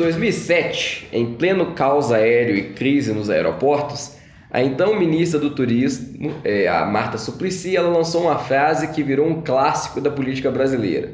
[0.00, 4.16] 2007, em pleno caos aéreo e crise nos aeroportos,
[4.50, 9.28] a então ministra do Turismo, é, a Marta Suplicy, ela lançou uma frase que virou
[9.28, 11.12] um clássico da política brasileira.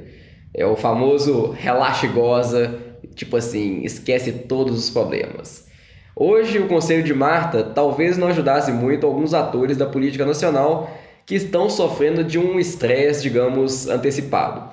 [0.54, 2.78] É o famoso relaxe goza,
[3.14, 5.66] tipo assim, esquece todos os problemas.
[6.14, 10.96] Hoje, o conselho de Marta talvez não ajudasse muito alguns atores da política nacional
[11.27, 14.70] que estão sofrendo de um estresse, digamos, antecipado.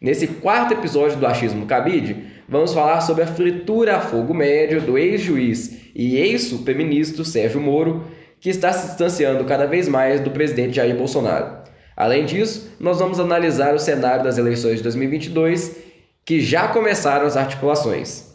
[0.00, 4.96] Nesse quarto episódio do Achismo Cabide, vamos falar sobre a fritura a fogo médio do
[4.96, 8.04] ex-juiz e ex-superministro Sérgio Moro,
[8.40, 11.64] que está se distanciando cada vez mais do presidente Jair Bolsonaro.
[11.96, 15.76] Além disso, nós vamos analisar o cenário das eleições de 2022,
[16.24, 18.34] que já começaram as articulações.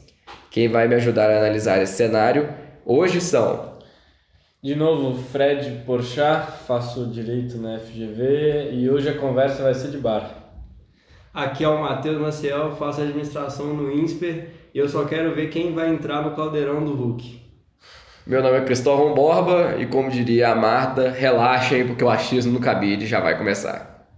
[0.49, 2.49] Quem vai me ajudar a analisar esse cenário
[2.85, 3.71] hoje são.
[4.63, 9.97] De novo, Fred Porchat, faço direito na FGV e hoje a conversa vai ser de
[9.97, 10.40] bar.
[11.33, 15.73] Aqui é o Matheus Maciel, faço administração no INSPER e eu só quero ver quem
[15.73, 17.39] vai entrar no caldeirão do Hulk.
[18.27, 22.59] Meu nome é Cristóvão Borba e, como diria a Marta, relaxem porque o achismo no
[22.59, 24.09] cabide já vai começar.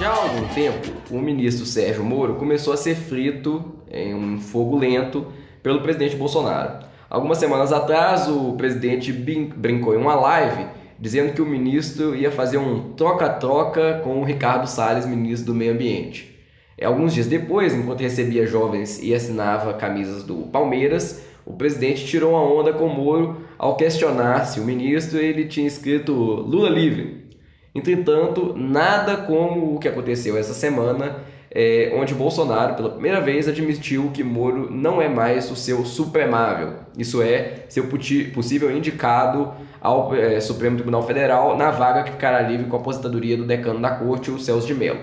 [0.00, 4.76] Já há algum tempo, o ministro Sérgio Moro começou a ser frito em um fogo
[4.76, 5.24] lento
[5.62, 6.84] pelo presidente Bolsonaro.
[7.08, 12.58] Algumas semanas atrás, o presidente brincou em uma live dizendo que o ministro ia fazer
[12.58, 16.38] um troca-troca com o Ricardo Salles, ministro do Meio Ambiente.
[16.82, 22.42] Alguns dias depois, enquanto recebia jovens e assinava camisas do Palmeiras, o presidente tirou uma
[22.42, 27.28] onda com o Moro ao questionar se o ministro ele tinha escrito Lula livre.
[27.74, 31.16] Entretanto, nada como o que aconteceu essa semana,
[31.50, 36.74] é, onde Bolsonaro, pela primeira vez, admitiu que Moro não é mais o seu supremável,
[36.96, 37.88] isso é, seu
[38.32, 43.36] possível indicado ao é, Supremo Tribunal Federal na vaga que ficará livre com a aposentadoria
[43.36, 45.00] do decano da corte, o Celso de Mello.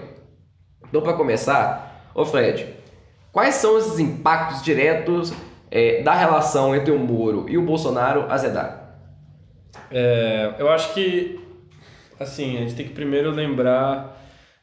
[0.87, 2.67] Então, para começar, ô Fred,
[3.31, 5.33] quais são esses impactos diretos
[5.69, 8.99] é, da relação entre o Moro e o Bolsonaro azedar?
[9.91, 11.47] É, eu acho que
[12.19, 14.17] assim, a gente tem que primeiro lembrar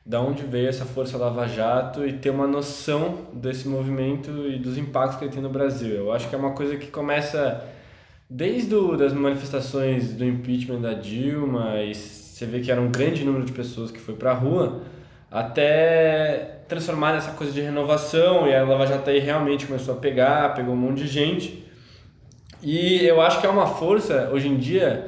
[0.05, 4.77] da onde veio essa força Lava Jato e ter uma noção desse movimento e dos
[4.77, 5.95] impactos que ele tem no Brasil.
[5.95, 7.65] Eu acho que é uma coisa que começa
[8.29, 13.25] desde o, das manifestações do impeachment da Dilma e você vê que era um grande
[13.25, 14.83] número de pessoas que foi para a rua
[15.31, 20.55] até transformar nessa coisa de renovação e a Lava Jato aí realmente começou a pegar,
[20.55, 21.65] pegou um monte de gente.
[22.63, 25.07] E eu acho que é uma força hoje em dia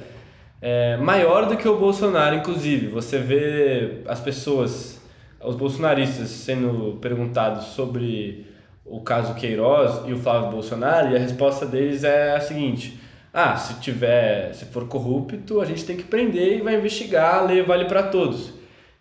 [0.60, 2.88] é, maior do que o Bolsonaro, inclusive.
[2.88, 5.00] Você vê as pessoas,
[5.42, 8.46] os bolsonaristas, sendo perguntados sobre
[8.84, 12.98] o caso Queiroz e o Flávio Bolsonaro, e a resposta deles é a seguinte:
[13.32, 17.42] ah, se tiver, se for corrupto, a gente tem que prender e vai investigar, a
[17.42, 18.54] lei vale para todos.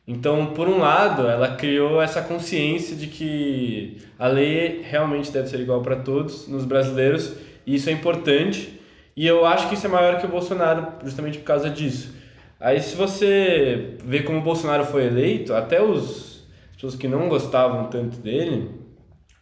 [0.08, 5.60] Então, por um lado, ela criou essa consciência de que a lei realmente deve ser
[5.60, 7.34] igual para todos nos brasileiros,
[7.66, 8.80] e isso é importante.
[9.16, 12.14] E eu acho que isso é maior que o Bolsonaro, justamente por causa disso.
[12.60, 16.36] Aí, se você vê como o Bolsonaro foi eleito, até os
[16.76, 18.70] as pessoas que não gostavam tanto dele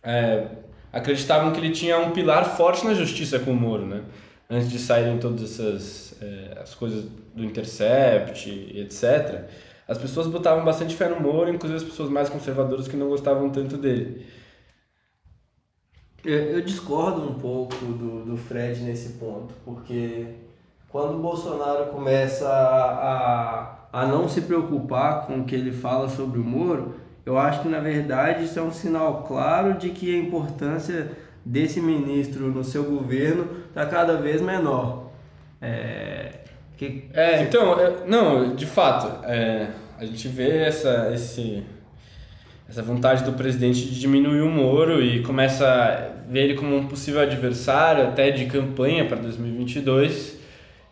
[0.03, 0.45] é,
[0.91, 4.01] acreditavam que ele tinha um pilar forte na justiça com o Moro, né?
[4.50, 9.50] Antes de saírem todas essas é, as coisas do Intercept, etc.
[9.88, 13.50] As pessoas botavam bastante fé no Moro, inclusive as pessoas mais conservadoras que não gostavam
[13.50, 14.26] tanto dele.
[16.24, 20.28] Eu discordo um pouco do, do Fred nesse ponto, porque
[20.88, 26.08] quando o Bolsonaro começa a, a, a não se preocupar com o que ele fala
[26.08, 30.16] sobre o Moro, eu acho que na verdade isso é um sinal claro de que
[30.16, 31.12] a importância
[31.46, 35.12] desse ministro no seu governo está cada vez menor.
[35.62, 36.40] É,
[36.78, 37.09] que...
[37.14, 39.68] é então, é, não, de fato, é,
[39.98, 41.64] a gente vê essa, esse,
[42.68, 46.88] essa vontade do presidente de diminuir o Moro e começa a ver ele como um
[46.88, 50.42] possível adversário até de campanha para 2022.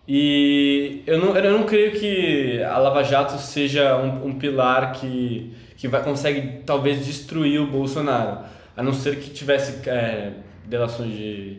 [0.08, 5.54] E eu não, eu não creio que a Lava Jato seja um, um pilar que,
[5.78, 8.40] que vai, consegue talvez destruir o Bolsonaro,
[8.82, 10.32] a não ser que tivesse é,
[10.66, 11.58] delações de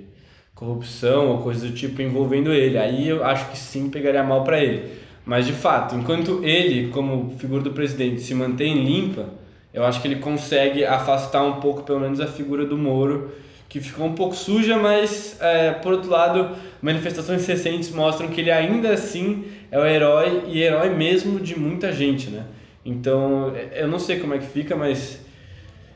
[0.57, 2.77] corrupção ou coisas do tipo envolvendo ele.
[2.77, 4.91] Aí eu acho que sim pegaria mal para ele.
[5.25, 9.27] Mas de fato, enquanto ele, como figura do presidente, se mantém limpa,
[9.73, 13.31] eu acho que ele consegue afastar um pouco, pelo menos, a figura do Moro,
[13.69, 18.51] que ficou um pouco suja, mas, é, por outro lado, manifestações recentes mostram que ele
[18.51, 22.47] ainda assim é o herói e herói mesmo de muita gente, né?
[22.85, 25.22] Então, eu não sei como é que fica, mas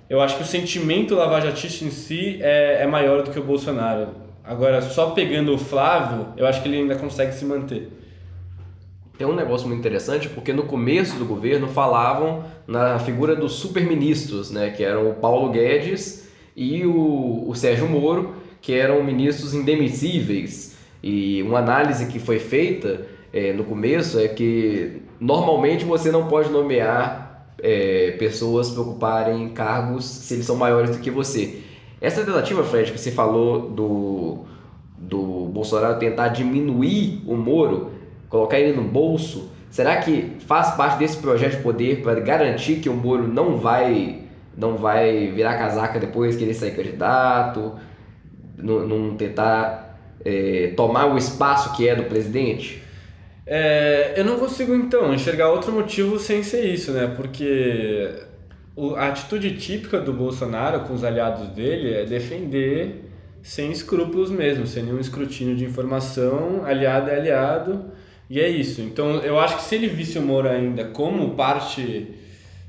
[0.09, 4.09] eu acho que o sentimento lavajatista em si é, é maior do que o Bolsonaro.
[4.45, 7.91] Agora, só pegando o Flávio, eu acho que ele ainda consegue se manter.
[9.19, 14.51] tem um negócio muito interessante, porque no começo do governo falavam na figura dos superministros,
[14.53, 20.77] né, que eram o Paulo Guedes e o, o Sérgio Moro, que eram ministros indemissíveis.
[21.03, 26.51] E uma análise que foi feita é, no começo é que normalmente você não pode
[26.51, 27.26] nomear
[27.63, 31.63] é, pessoas para ocuparem cargos se eles são maiores do que você.
[32.01, 34.45] Essa tentativa, Fred, que você falou do,
[34.99, 37.91] do Bolsonaro tentar diminuir o Moro,
[38.29, 42.89] colocar ele no bolso, será que faz parte desse projeto de poder para garantir que
[42.89, 44.23] o Moro não vai
[44.57, 47.75] não vai virar casaca depois que ele sair candidato,
[48.57, 52.83] não, não tentar é, tomar o espaço que é do presidente?
[53.47, 57.07] É, eu não consigo então enxergar outro motivo sem ser isso, né?
[57.17, 58.13] Porque
[58.97, 63.05] a atitude típica do Bolsonaro com os aliados dele é defender
[63.43, 67.93] sem escrúpulos mesmo, sem nenhum escrutínio de informação, aliado é aliado,
[68.29, 68.83] e é isso.
[68.83, 72.15] Então eu acho que se ele visse o Moro ainda como parte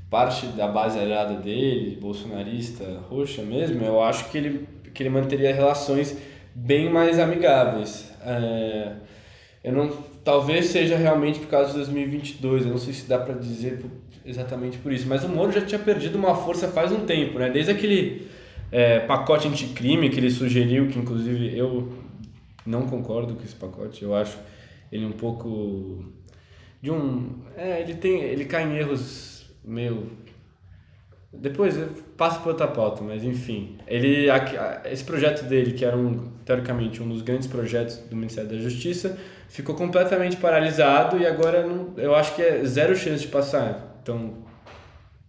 [0.08, 5.54] parte da base aliada dele, bolsonarista, roxa mesmo, eu acho que ele, que ele manteria
[5.54, 6.16] relações
[6.54, 8.10] bem mais amigáveis.
[8.24, 8.92] É,
[9.62, 9.90] eu não,
[10.28, 13.82] talvez seja realmente por causa de 2022, eu não sei se dá para dizer
[14.26, 17.48] exatamente por isso, mas o Moro já tinha perdido uma força faz um tempo, né?
[17.48, 18.28] Desde aquele
[18.70, 21.90] é, pacote anticrime que ele sugeriu, que inclusive eu
[22.66, 24.36] não concordo com esse pacote, eu acho
[24.92, 26.04] ele um pouco
[26.82, 30.10] de um, é, ele tem, ele cai em erros meio
[31.40, 31.76] depois
[32.16, 33.78] passa por outra pauta, mas enfim.
[33.86, 34.26] Ele,
[34.84, 39.16] esse projeto dele, que era um, teoricamente um dos grandes projetos do Ministério da Justiça,
[39.48, 43.98] ficou completamente paralisado e agora não, eu acho que é zero chance de passar.
[44.02, 44.34] Então.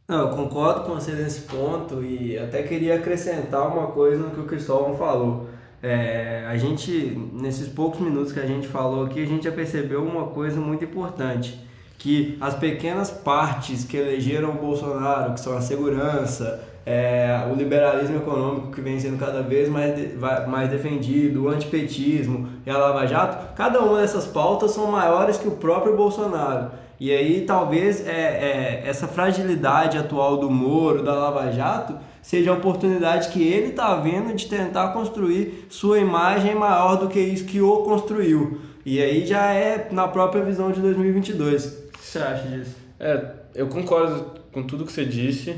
[0.07, 4.39] Não, eu concordo com você nesse ponto e até queria acrescentar uma coisa no que
[4.39, 5.47] o Cristóvão falou.
[5.81, 6.91] É, a gente,
[7.31, 10.83] nesses poucos minutos que a gente falou aqui, a gente já percebeu uma coisa muito
[10.83, 11.69] importante
[12.00, 18.18] que as pequenas partes que elegeram o Bolsonaro, que são a segurança, é, o liberalismo
[18.18, 20.16] econômico que vem sendo cada vez mais, de,
[20.48, 25.48] mais defendido, o antipetismo e a Lava Jato, cada uma dessas pautas são maiores que
[25.48, 26.72] o próprio Bolsonaro.
[26.98, 32.56] E aí talvez é, é, essa fragilidade atual do Moro, da Lava Jato, seja a
[32.56, 37.62] oportunidade que ele está vendo de tentar construir sua imagem maior do que isso que
[37.62, 38.62] o construiu.
[38.86, 42.75] E aí já é na própria visão de 2022 você acha disso?
[43.00, 43.21] É,
[43.56, 45.56] eu concordo com tudo que você disse.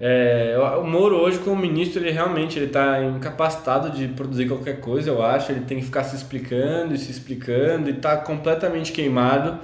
[0.00, 5.10] É, o Moro hoje como ministro ele realmente ele está incapacitado de produzir qualquer coisa
[5.10, 9.58] eu acho ele tem que ficar se explicando e se explicando e está completamente queimado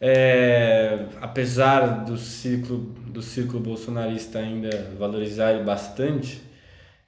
[0.00, 2.78] é, apesar do ciclo
[3.08, 6.40] do círculo bolsonarista ainda valorizar ele bastante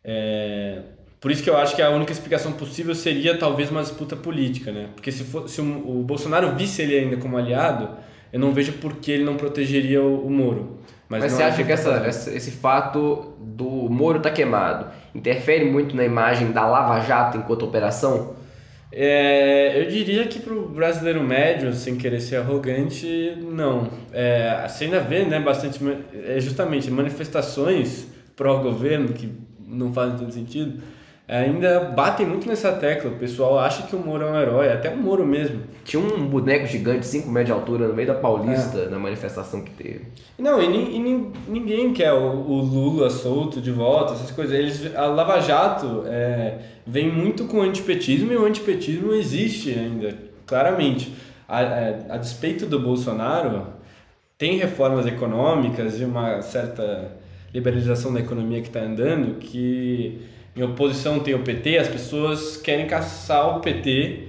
[0.03, 0.81] é,
[1.21, 4.73] por isso que eu acho que a única explicação possível seria talvez uma disputa política
[4.73, 8.53] né porque se, for, se o, o Bolsonaro visse ele ainda como aliado eu não
[8.53, 10.79] vejo por que ele não protegeria o, o Moro.
[11.09, 15.65] Mas, Mas você acha que essa, essa, esse fato do Moro estar tá queimado interfere
[15.65, 18.37] muito na imagem da Lava Jato enquanto operação?
[18.91, 23.89] É, eu diria que para o brasileiro médio, sem querer ser arrogante, não.
[24.13, 25.79] É, você ainda vê né, bastante,
[26.27, 29.31] é, justamente, manifestações pró-governo que
[29.67, 30.81] não fazem tanto sentido,
[31.29, 33.11] ainda batem muito nessa tecla.
[33.11, 35.61] O pessoal acha que o Moro é um herói, até o Moro mesmo.
[35.85, 38.89] Tinha um boneco gigante, 5 metros de altura, no meio da Paulista, é.
[38.89, 40.07] na manifestação que teve.
[40.39, 40.99] Não, e, e
[41.47, 44.59] ninguém quer o, o, Lula solto de volta, essas coisas.
[44.59, 50.17] Eles, a Lava Jato é, vem muito com o antipetismo e o antipetismo existe ainda,
[50.47, 51.15] claramente.
[51.47, 53.79] A, a, é, a despeito do Bolsonaro,
[54.39, 57.13] tem reformas econômicas e uma certa
[57.53, 60.23] liberalização da economia que está andando que
[60.59, 64.27] em oposição tem o PT, as pessoas querem caçar o PT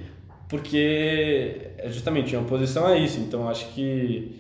[0.48, 3.20] porque é justamente em oposição a isso.
[3.20, 4.40] Então acho que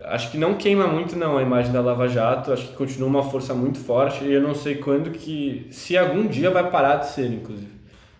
[0.00, 3.22] acho que não queima muito não a imagem da Lava Jato, acho que continua uma
[3.22, 7.08] força muito forte e eu não sei quando que se algum dia vai parar de
[7.08, 7.72] ser, inclusive.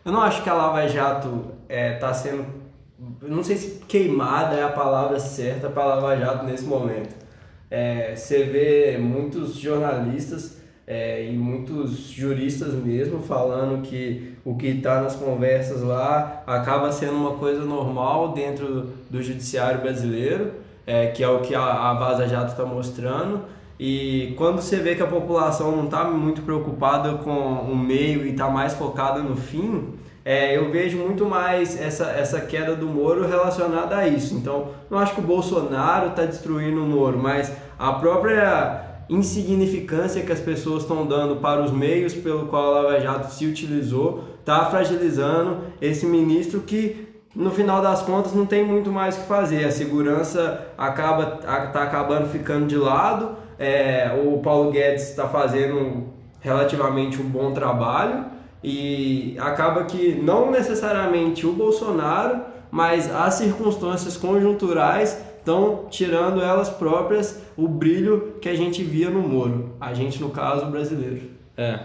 [0.05, 2.65] Eu não acho que a Lava Jato é tá sendo
[3.23, 7.15] não sei se queimada é a palavra certa para a Lava Jato nesse momento.
[7.71, 15.01] É, você vê muitos jornalistas é, e muitos juristas mesmo falando que o que está
[15.01, 20.53] nas conversas lá acaba sendo uma coisa normal dentro do judiciário brasileiro,
[20.87, 23.43] é, que é o que a, a Vaza Jato está mostrando.
[23.81, 28.31] E quando você vê que a população não está muito preocupada com o meio e
[28.31, 33.27] está mais focada no fim, é, eu vejo muito mais essa, essa queda do Moro
[33.27, 34.35] relacionada a isso.
[34.35, 40.33] Então, não acho que o Bolsonaro está destruindo o Moro, mas a própria insignificância que
[40.33, 44.65] as pessoas estão dando para os meios pelo qual a Lava Jato se utilizou, está
[44.67, 49.65] fragilizando esse ministro que no final das contas não tem muito mais o que fazer.
[49.65, 53.37] A segurança acaba tá acabando ficando de lado.
[53.59, 56.05] É, o Paulo Guedes está fazendo
[56.41, 58.27] relativamente um bom trabalho
[58.63, 67.43] e acaba que não necessariamente o Bolsonaro, mas as circunstâncias conjunturais estão tirando elas próprias
[67.55, 69.77] o brilho que a gente via no Moro.
[69.79, 71.31] A gente, no caso, brasileiro.
[71.55, 71.79] É.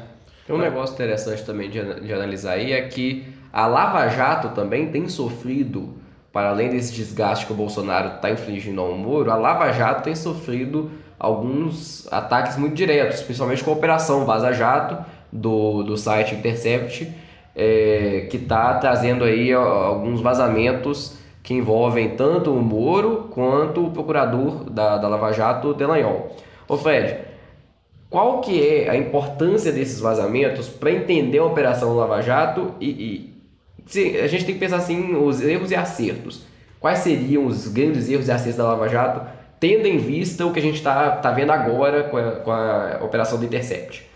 [0.48, 4.88] Tem um negócio interessante também de, de analisar aí é que a Lava Jato também
[4.88, 5.94] tem sofrido,
[6.32, 10.16] para além desse desgaste que o Bolsonaro está infligindo ao Moro, a Lava Jato tem
[10.16, 10.90] sofrido
[11.20, 14.98] alguns ataques muito diretos, principalmente com a Operação Vaza Jato
[15.32, 17.14] do, do site Intercept,
[17.56, 21.19] é, que está trazendo aí alguns vazamentos
[21.50, 26.30] que envolvem tanto o Moro quanto o procurador da, da Lava Jato, Delanhol.
[26.68, 27.22] Ô Fred,
[28.08, 33.34] qual que é a importância desses vazamentos para entender a Operação Lava Jato e, e
[33.88, 36.44] se, a gente tem que pensar assim, os erros e acertos.
[36.80, 39.28] Quais seriam os grandes erros e acertos da Lava Jato,
[39.60, 43.00] tendo em vista o que a gente está tá vendo agora com a, com a
[43.02, 44.08] operação do Intercept?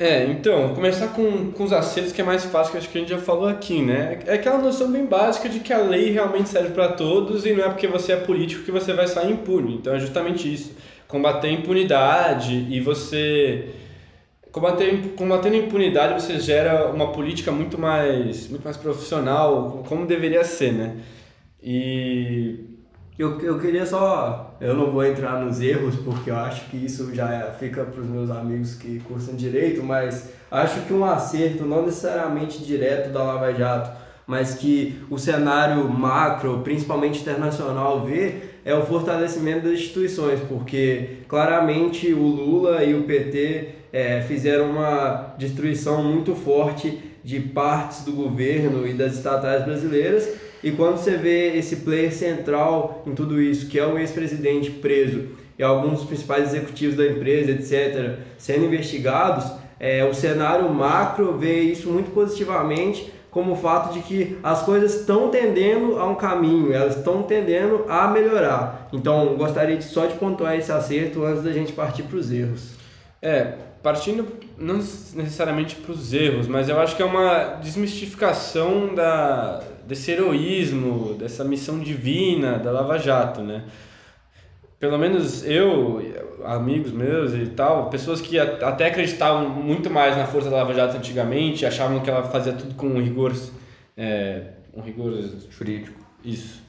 [0.00, 3.00] É, então, começar com, com os acertos que é mais fácil, que acho que a
[3.00, 4.20] gente já falou aqui, né?
[4.26, 7.64] É aquela noção bem básica de que a lei realmente serve para todos e não
[7.64, 9.74] é porque você é político que você vai sair impune.
[9.74, 10.72] Então é justamente isso.
[11.08, 13.70] Combater a impunidade e você
[14.52, 20.44] combater, combatendo a impunidade você gera uma política muito mais, muito mais profissional, como deveria
[20.44, 20.96] ser, né?
[21.60, 22.77] E
[23.18, 24.56] eu, eu queria só.
[24.60, 28.06] Eu não vou entrar nos erros, porque eu acho que isso já fica para os
[28.06, 33.52] meus amigos que cursam direito, mas acho que um acerto, não necessariamente direto da Lava
[33.52, 33.90] Jato,
[34.26, 38.34] mas que o cenário macro, principalmente internacional, vê,
[38.64, 45.34] é o fortalecimento das instituições, porque claramente o Lula e o PT é, fizeram uma
[45.38, 50.28] destruição muito forte de partes do governo e das estatais brasileiras.
[50.62, 55.28] E quando você vê esse player central em tudo isso, que é o ex-presidente preso
[55.58, 61.60] e alguns dos principais executivos da empresa, etc., sendo investigados, é, o cenário macro vê
[61.60, 66.72] isso muito positivamente como o fato de que as coisas estão tendendo a um caminho,
[66.72, 68.88] elas estão tendendo a melhorar.
[68.92, 72.72] Então, gostaria de, só de pontuar esse acerto antes da gente partir para os erros.
[73.20, 79.62] É, partindo não necessariamente para os erros, mas eu acho que é uma desmistificação da,
[79.88, 83.64] desse heroísmo, dessa missão divina da Lava Jato, né?
[84.78, 86.02] Pelo menos eu,
[86.44, 90.98] amigos meus e tal, pessoas que até acreditavam muito mais na força da Lava Jato
[90.98, 93.34] antigamente, achavam que ela fazia tudo com um rigor,
[93.96, 94.42] é,
[94.74, 95.12] um rigor
[95.50, 95.98] jurídico.
[96.22, 96.62] Isso.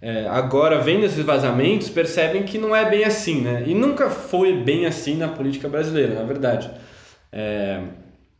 [0.00, 3.64] É, agora, vendo esses vazamentos, percebem que não é bem assim, né?
[3.66, 6.70] E nunca foi bem assim na política brasileira, na verdade.
[7.32, 7.80] É,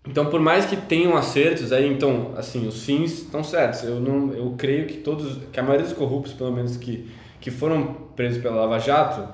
[0.07, 3.85] então, por mais que tenham acertos, aí, então, assim, os fins estão certos.
[3.85, 7.09] Eu não, eu creio que todos, que a maioria dos corruptos, pelo menos que
[7.45, 9.29] que foram presos pela Lava Jato,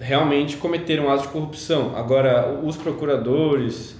[0.00, 1.94] realmente cometeram atos de corrupção.
[1.94, 3.96] Agora, os procuradores,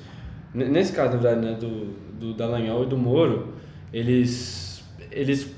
[0.54, 3.52] nesse caso, na verdade, né, do, do Dallagnol e do Moro,
[3.92, 5.54] eles, eles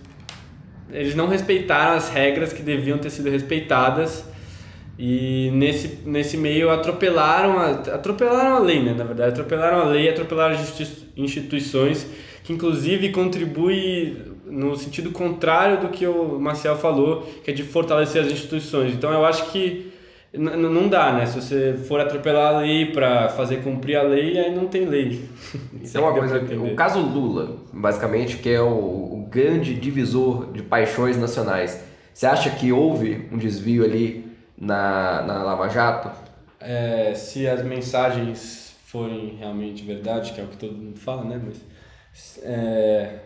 [0.91, 4.25] eles não respeitaram as regras que deviam ter sido respeitadas
[5.03, 8.93] e nesse, nesse meio atropelaram a, atropelaram a lei, né?
[8.93, 10.61] Na verdade, atropelaram a lei, atropelaram as
[11.17, 12.07] instituições,
[12.45, 18.21] que inclusive contribui no sentido contrário do que o Marcel falou, que é de fortalecer
[18.21, 18.93] as instituições.
[18.93, 19.91] Então eu acho que
[20.35, 21.25] não dá, né?
[21.25, 25.25] Se você for atropelar a lei para fazer cumprir a lei, aí não tem lei.
[25.83, 26.39] Isso é uma coisa.
[26.63, 31.83] O caso Lula, basicamente, que é o, o, grande divisor de paixões nacionais.
[32.13, 34.30] Você acha que houve um desvio ali
[34.61, 36.11] na, na Lava Jato?
[36.61, 41.41] É, se as mensagens forem realmente verdade, que é o que todo mundo fala, né?
[41.43, 43.21] Mas é,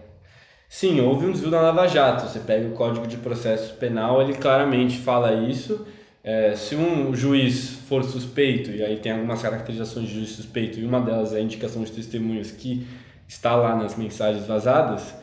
[0.68, 2.28] sim, houve um desvio na Lava Jato.
[2.28, 5.84] Você pega o Código de Processo Penal, ele claramente fala isso
[6.24, 10.86] é, se um juiz for suspeito, e aí tem algumas caracterizações de juiz suspeito, e
[10.86, 12.86] uma delas é a indicação de testemunhas que
[13.28, 15.14] está lá nas mensagens vazadas,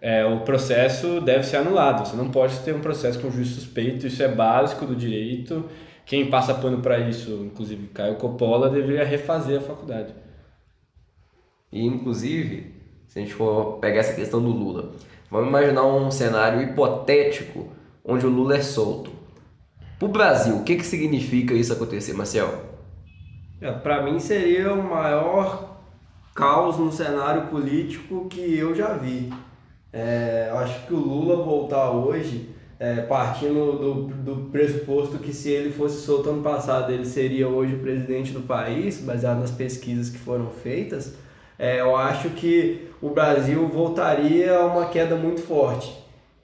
[0.00, 2.06] é, o processo deve ser anulado.
[2.06, 5.64] Você não pode ter um processo com juiz suspeito, isso é básico do direito.
[6.06, 10.14] Quem passa pano para isso, inclusive Caio Coppola, deveria refazer a faculdade.
[11.70, 12.74] E, inclusive,
[13.06, 14.92] se a gente for pegar essa questão do Lula,
[15.30, 17.68] vamos imaginar um cenário hipotético
[18.04, 19.12] onde o Lula é solto.
[19.98, 22.48] Para o Brasil, o que, que significa isso acontecer, Marcel?
[23.60, 25.76] É, Para mim seria o maior
[26.34, 29.30] caos no cenário político que eu já vi.
[29.92, 35.72] É, acho que o Lula voltar hoje, é, partindo do, do pressuposto que se ele
[35.72, 40.18] fosse solto ano passado, ele seria hoje o presidente do país, baseado nas pesquisas que
[40.18, 41.16] foram feitas,
[41.58, 45.92] é, eu acho que o Brasil voltaria a uma queda muito forte.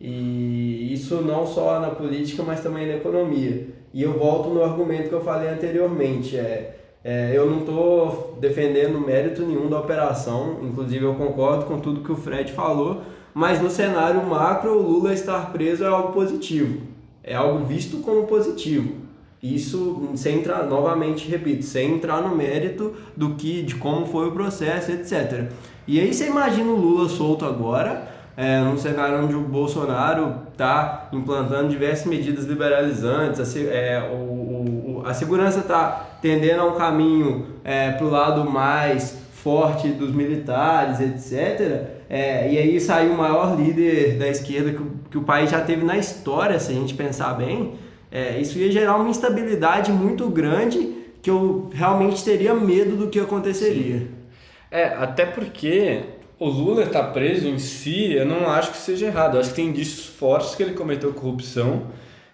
[0.01, 3.69] E isso não só na política, mas também na economia.
[3.93, 6.37] E eu volto no argumento que eu falei anteriormente.
[6.37, 12.03] É, é, eu não estou defendendo mérito nenhum da operação, inclusive eu concordo com tudo
[12.03, 13.03] que o Fred falou,
[13.35, 16.83] mas no cenário macro, o Lula estar preso é algo positivo,
[17.23, 19.03] é algo visto como positivo.
[19.43, 24.33] Isso sem entrar, novamente, repito, sem entrar no mérito do que, de como foi o
[24.33, 25.51] processo, etc.
[25.87, 31.09] E aí você imagina o Lula solto agora, é, num cenário onde o Bolsonaro está
[31.13, 37.47] implantando diversas medidas liberalizantes, a, é, o, o, a segurança está tendendo a um caminho
[37.63, 41.94] é, para o lado mais forte dos militares, etc.
[42.09, 45.85] É, e aí saiu o maior líder da esquerda que, que o país já teve
[45.85, 47.75] na história, se a gente pensar bem.
[48.11, 53.19] É, isso ia gerar uma instabilidade muito grande que eu realmente teria medo do que
[53.19, 53.99] aconteceria.
[53.99, 54.09] Sim.
[54.71, 56.01] É, até porque
[56.39, 59.35] o Lula estar tá preso em si, eu não acho que seja errado.
[59.35, 61.87] Eu acho que tem indícios fortes que ele cometeu corrupção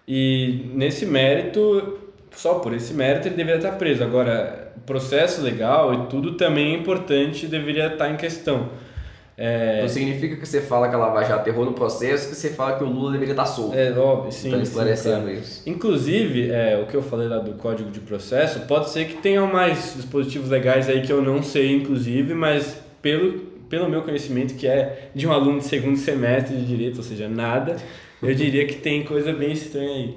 [0.07, 1.99] e nesse mérito,
[2.31, 4.03] só por esse mérito, ele deveria estar tá preso.
[4.03, 8.69] Agora, processo legal e tudo também é importante deveria estar tá em questão.
[9.43, 9.81] É...
[9.81, 12.77] Não significa que você fala que a Lava Jato errou no processo que você fala
[12.77, 13.75] que o Lula deveria estar solto.
[13.75, 14.49] É óbvio, sim.
[14.49, 15.63] Então, esclarecendo sim, isso.
[15.67, 19.47] Inclusive, é, o que eu falei lá do Código de Processo, pode ser que tenham
[19.47, 24.67] mais dispositivos legais aí que eu não sei, inclusive, mas pelo, pelo meu conhecimento, que
[24.67, 27.77] é de um aluno de segundo semestre de Direito, ou seja, nada,
[28.21, 30.15] eu diria que tem coisa bem estranha aí.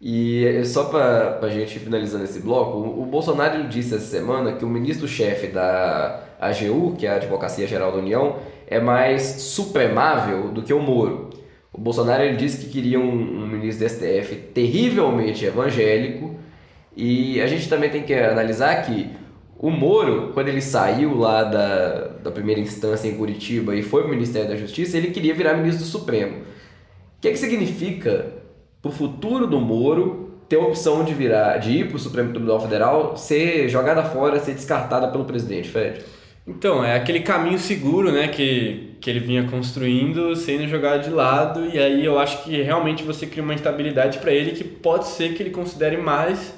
[0.00, 4.68] E só para a gente finalizando esse bloco, o Bolsonaro disse essa semana que o
[4.68, 8.36] ministro-chefe da AGU, que é a Advocacia Geral da União,
[8.68, 11.30] é mais supremável do que o Moro.
[11.72, 16.36] O Bolsonaro ele disse que queria um, um ministro do STF terrivelmente evangélico
[16.96, 19.10] e a gente também tem que analisar que
[19.58, 24.08] o Moro, quando ele saiu lá da, da primeira instância em Curitiba e foi para
[24.08, 26.38] o Ministério da Justiça, ele queria virar ministro do Supremo.
[26.38, 28.37] O que, é que significa
[28.80, 32.30] para o futuro do Moro ter a opção de virar, de ir para o Supremo
[32.30, 36.00] Tribunal Federal, ser jogada fora, ser descartada pelo presidente, Fred?
[36.46, 41.66] Então, é aquele caminho seguro, né, que, que ele vinha construindo, sendo jogado de lado,
[41.66, 45.34] e aí eu acho que realmente você cria uma instabilidade para ele que pode ser
[45.34, 46.54] que ele considere mais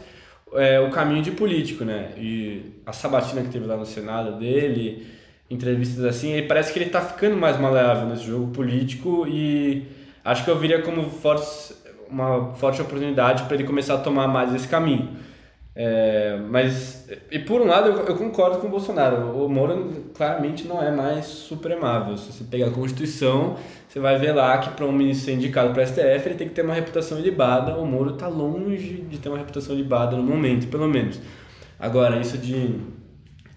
[0.54, 2.10] é, o caminho de político, né?
[2.16, 5.06] E a sabatina que teve lá no Senado dele,
[5.50, 9.88] entrevistas assim, ele parece que ele está ficando mais maleável nesse jogo político e
[10.24, 11.74] acho que eu viria como forte,
[12.10, 15.08] uma forte oportunidade para ele começar a tomar mais esse caminho.
[15.74, 19.44] É, mas, e por um lado, eu, eu, concordo com o Bolsonaro.
[19.44, 22.16] O Moro claramente não é mais supremável.
[22.16, 23.56] Se você pegar a Constituição,
[23.88, 26.48] você vai ver lá que para um ministro ser indicado para a STF, ele tem
[26.48, 27.76] que ter uma reputação ilibada.
[27.76, 31.20] O Moro está longe de ter uma reputação ilibada no momento, pelo menos.
[31.78, 32.74] Agora, isso de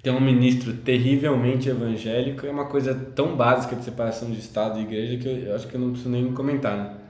[0.02, 4.84] ter um ministro terrivelmente evangélico é uma coisa tão básica de separação de Estado e
[4.84, 7.03] Igreja que eu acho que eu não preciso nem comentar, né?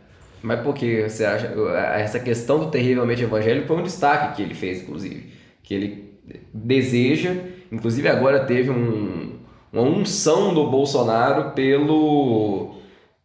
[0.43, 1.47] Mas por que você acha
[1.95, 5.31] essa questão do terrivelmente evangélico foi um destaque que ele fez, inclusive,
[5.63, 6.13] que ele
[6.53, 7.33] deseja,
[7.71, 9.39] inclusive agora teve um,
[9.71, 12.75] uma unção do Bolsonaro pelo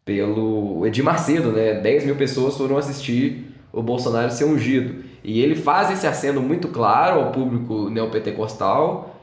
[0.05, 1.75] pelo Edir Macedo, né?
[1.75, 5.05] 10 mil pessoas foram assistir o Bolsonaro ser ungido.
[5.23, 9.21] E ele faz esse aceno muito claro ao público neopentecostal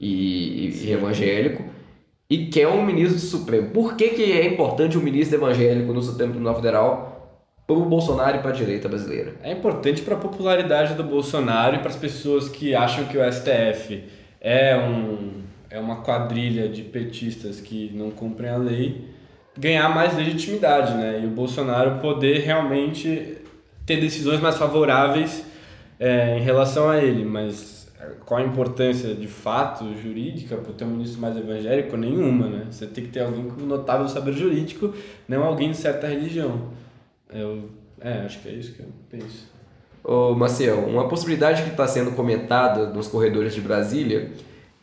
[0.00, 1.62] e, e evangélico
[2.28, 3.70] e quer um ministro do Supremo.
[3.70, 7.15] Por que, que é importante um ministro evangélico no Supremo Tribunal Federal?
[7.66, 9.34] Para o Bolsonaro e para a direita brasileira.
[9.42, 13.32] É importante para a popularidade do Bolsonaro e para as pessoas que acham que o
[13.32, 14.04] STF
[14.40, 19.16] é, um, é uma quadrilha de petistas que não cumprem a lei
[19.58, 21.20] ganhar mais legitimidade, né?
[21.22, 23.38] E o Bolsonaro poder realmente
[23.84, 25.44] ter decisões mais favoráveis
[25.98, 27.90] é, em relação a ele, mas
[28.24, 31.96] qual a importância de fato jurídica para ter um ministro mais evangélico?
[31.96, 32.66] Nenhuma, né?
[32.70, 34.92] Você tem que ter alguém com notável saber jurídico,
[35.26, 36.68] não alguém de certa religião.
[37.30, 39.50] Eu, é, acho que é isso que eu penso.
[40.02, 44.30] Ô, Maciel, uma possibilidade que está sendo comentada nos corredores de Brasília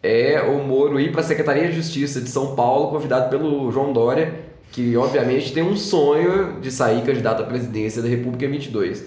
[0.01, 3.93] é o Moro ir para a Secretaria de Justiça de São Paulo, convidado pelo João
[3.93, 4.33] Dória,
[4.71, 9.05] que obviamente tem um sonho de sair candidato à presidência da República em 22.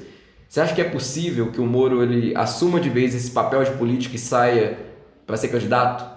[0.48, 3.72] Você acha que é possível que o Moro ele assuma de vez esse papel de
[3.72, 4.78] político e saia
[5.26, 6.16] para ser candidato?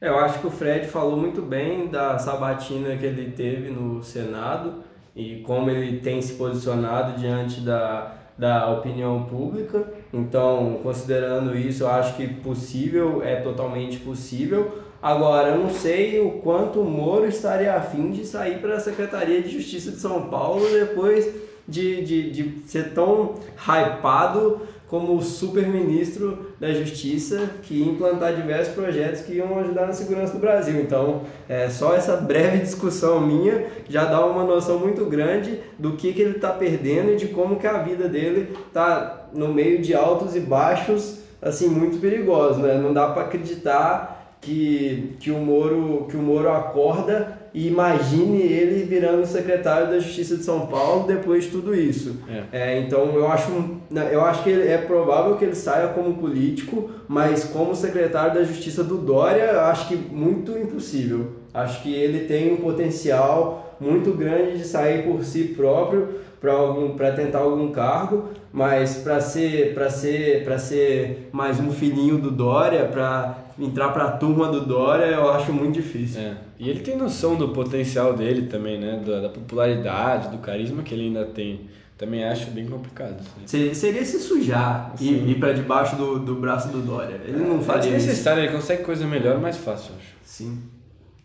[0.00, 4.84] Eu acho que o Fred falou muito bem da sabatina que ele teve no Senado
[5.16, 9.82] e como ele tem se posicionado diante da, da opinião pública.
[10.12, 14.82] Então, considerando isso, eu acho que possível, é totalmente possível.
[15.02, 19.40] Agora, eu não sei o quanto o Moro estaria afim de sair para a Secretaria
[19.40, 21.32] de Justiça de São Paulo depois
[21.66, 28.72] de, de, de ser tão hypado como o super-ministro da Justiça, que ia implantar diversos
[28.72, 30.80] projetos que iam ajudar na segurança do Brasil.
[30.80, 36.12] Então, é, só essa breve discussão minha já dá uma noção muito grande do que,
[36.12, 39.92] que ele está perdendo e de como que a vida dele está no meio de
[39.94, 42.58] altos e baixos, assim, muito perigosos.
[42.58, 42.74] Né?
[42.74, 48.84] Não dá para acreditar que, que, o Moro, que o Moro acorda e imagine ele
[48.84, 52.18] virando secretário da Justiça de São Paulo depois de tudo isso.
[52.28, 52.42] É.
[52.52, 53.50] É, então eu acho,
[53.90, 58.44] né, eu acho que é provável que ele saia como político, mas como secretário da
[58.44, 61.28] Justiça do Dória, eu acho que muito impossível.
[61.54, 66.90] Acho que ele tem um potencial muito grande de sair por si próprio para algum
[66.90, 72.30] para tentar algum cargo, mas para ser para ser para ser mais um filhinho do
[72.30, 76.20] Dória, para entrar para a turma do Dória, eu acho muito difícil.
[76.20, 76.36] É.
[76.58, 79.02] E ele tem noção do potencial dele também, né?
[79.04, 81.60] Da, da popularidade, do carisma que ele ainda tem.
[81.96, 83.16] Também acho bem complicado.
[83.46, 87.20] Seria, seria se sujar e ir para debaixo do, do braço do Dória.
[87.24, 90.14] Ele não faria é necessário, ele consegue coisa melhor mais fácil, acho.
[90.22, 90.58] Sim.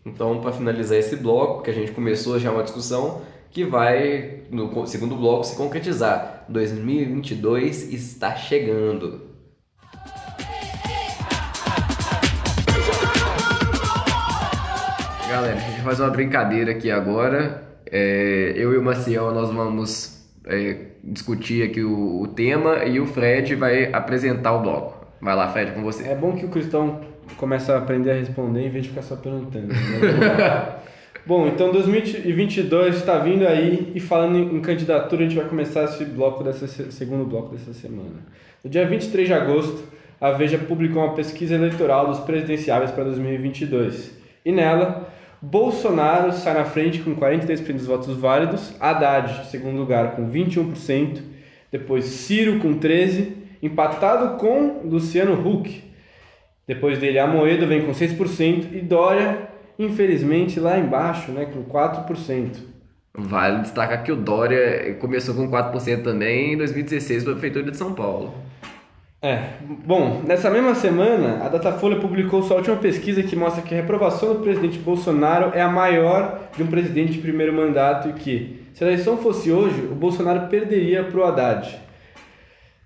[0.06, 4.88] Então, para finalizar esse bloco, que a gente começou já uma discussão, que vai, no
[4.88, 6.46] segundo bloco, se concretizar.
[6.48, 9.31] 2022 está chegando.
[15.42, 17.64] Galera, a gente vai fazer uma brincadeira aqui agora.
[17.92, 23.08] É, eu e o Maciel nós vamos é, discutir aqui o, o, tema e o
[23.08, 25.04] Fred vai apresentar o bloco.
[25.20, 26.08] Vai lá, Fred, com você.
[26.08, 27.02] É bom que o cristão
[27.38, 29.68] comece a aprender a responder em vez de ficar só perguntando.
[29.68, 29.76] Né?
[31.26, 36.04] Bom, então 2022 está vindo aí e falando em candidatura, a gente vai começar esse
[36.04, 38.26] bloco dessa segundo bloco dessa semana.
[38.64, 39.84] No dia 23 de agosto,
[40.20, 44.20] a Veja publicou uma pesquisa eleitoral dos presidenciáveis para 2022.
[44.44, 50.30] E nela, Bolsonaro sai na frente com 43% dos votos válidos, Haddad, segundo lugar, com
[50.30, 51.22] 21%,
[51.72, 55.84] depois Ciro com 13%, empatado com Luciano Huck.
[56.68, 62.58] Depois dele, Amoedo vem com 6% e Dória infelizmente lá embaixo, né, com 4%.
[63.14, 67.78] Vale destacar que o Dória começou com 4% também em 2016 para a Prefeitura de
[67.78, 68.34] São Paulo.
[69.24, 69.50] É,
[69.86, 74.34] bom, nessa mesma semana, a Datafolha publicou sua última pesquisa que mostra que a reprovação
[74.34, 78.84] do presidente Bolsonaro é a maior de um presidente de primeiro mandato e que, se
[78.84, 81.80] a eleição fosse hoje, o Bolsonaro perderia para o Haddad.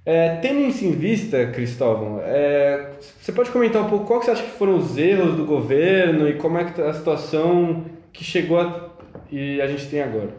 [0.06, 4.32] É, tendo isso em vista, Cristóvão, é, você pode comentar um pouco qual que você
[4.32, 8.26] acha que foram os erros do governo e como é que tá a situação que
[8.26, 8.90] chegou a,
[9.32, 10.32] e a gente tem agora?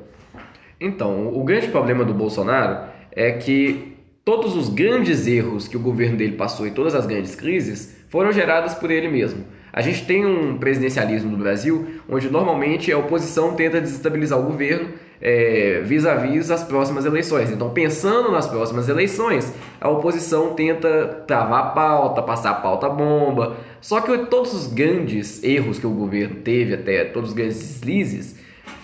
[0.78, 3.95] Então, o grande problema do Bolsonaro é que
[4.26, 8.32] todos os grandes erros que o governo dele passou e todas as grandes crises foram
[8.32, 9.44] geradas por ele mesmo.
[9.72, 14.88] A gente tem um presidencialismo no Brasil onde normalmente a oposição tenta desestabilizar o governo
[15.20, 17.52] é, vis-à-vis as próximas eleições.
[17.52, 23.58] Então, pensando nas próximas eleições, a oposição tenta travar a pauta, passar a pauta bomba.
[23.80, 28.34] Só que todos os grandes erros que o governo teve, até todos os grandes deslizes,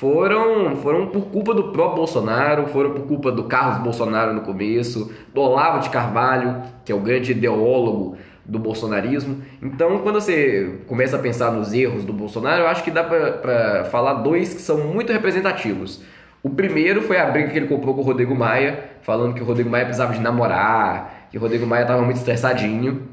[0.02, 5.12] foram, foram por culpa do próprio Bolsonaro, foram por culpa do Carlos Bolsonaro no começo,
[5.32, 9.40] do Olavo de Carvalho, que é o grande ideólogo do bolsonarismo.
[9.62, 13.84] Então, quando você começa a pensar nos erros do Bolsonaro, eu acho que dá para
[13.92, 16.02] falar dois que são muito representativos.
[16.42, 19.44] O primeiro foi a briga que ele comprou com o Rodrigo Maia, falando que o
[19.44, 23.06] Rodrigo Maia precisava de namorar, que o Rodrigo Maia estava muito estressadinho.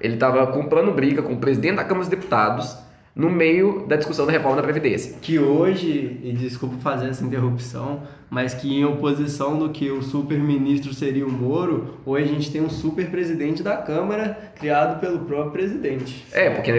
[0.00, 2.85] Ele estava comprando briga com o presidente da Câmara dos Deputados
[3.16, 5.16] no meio da discussão da reforma da Previdência.
[5.22, 10.92] Que hoje, e desculpa fazer essa interrupção, mas que em oposição do que o super-ministro
[10.92, 16.26] seria o Moro, hoje a gente tem um super-presidente da Câmara criado pelo próprio presidente.
[16.30, 16.78] É, porque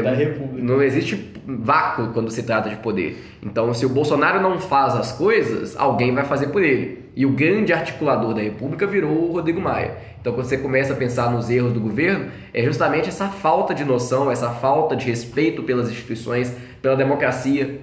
[0.53, 3.17] não existe vácuo quando se trata de poder.
[3.41, 7.06] Então, se o Bolsonaro não faz as coisas, alguém vai fazer por ele.
[7.17, 9.97] E o grande articulador da República virou o Rodrigo Maia.
[10.21, 13.83] Então, quando você começa a pensar nos erros do governo, é justamente essa falta de
[13.83, 17.81] noção, essa falta de respeito pelas instituições, pela democracia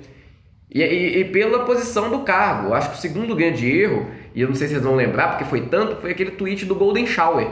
[0.71, 2.69] e, e, e pela posição do cargo.
[2.69, 5.31] Eu acho que o segundo grande erro, e eu não sei se vocês vão lembrar,
[5.31, 7.49] porque foi tanto, foi aquele tweet do Golden Shower.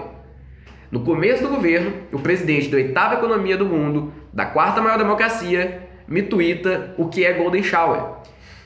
[0.88, 5.82] No começo do governo, o presidente da oitava economia do mundo, da quarta maior democracia,
[6.06, 8.22] me twitta o que é Golden Shower.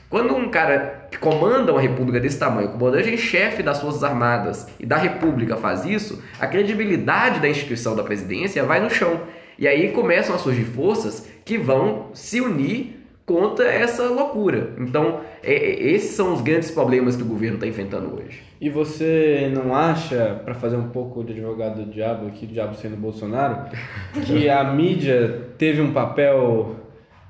[0.09, 4.67] Quando um cara que comanda uma república desse tamanho, comandante em chefe das Forças Armadas
[4.79, 9.21] e da república faz isso, a credibilidade da instituição da presidência vai no chão.
[9.59, 14.69] E aí começam a surgir forças que vão se unir contra essa loucura.
[14.77, 18.41] Então, é, é esses são os grandes problemas que o governo está enfrentando hoje.
[18.61, 22.75] E você não acha, para fazer um pouco de advogado do diabo aqui, do diabo
[22.75, 23.69] sendo Bolsonaro,
[24.25, 26.77] que a mídia teve um papel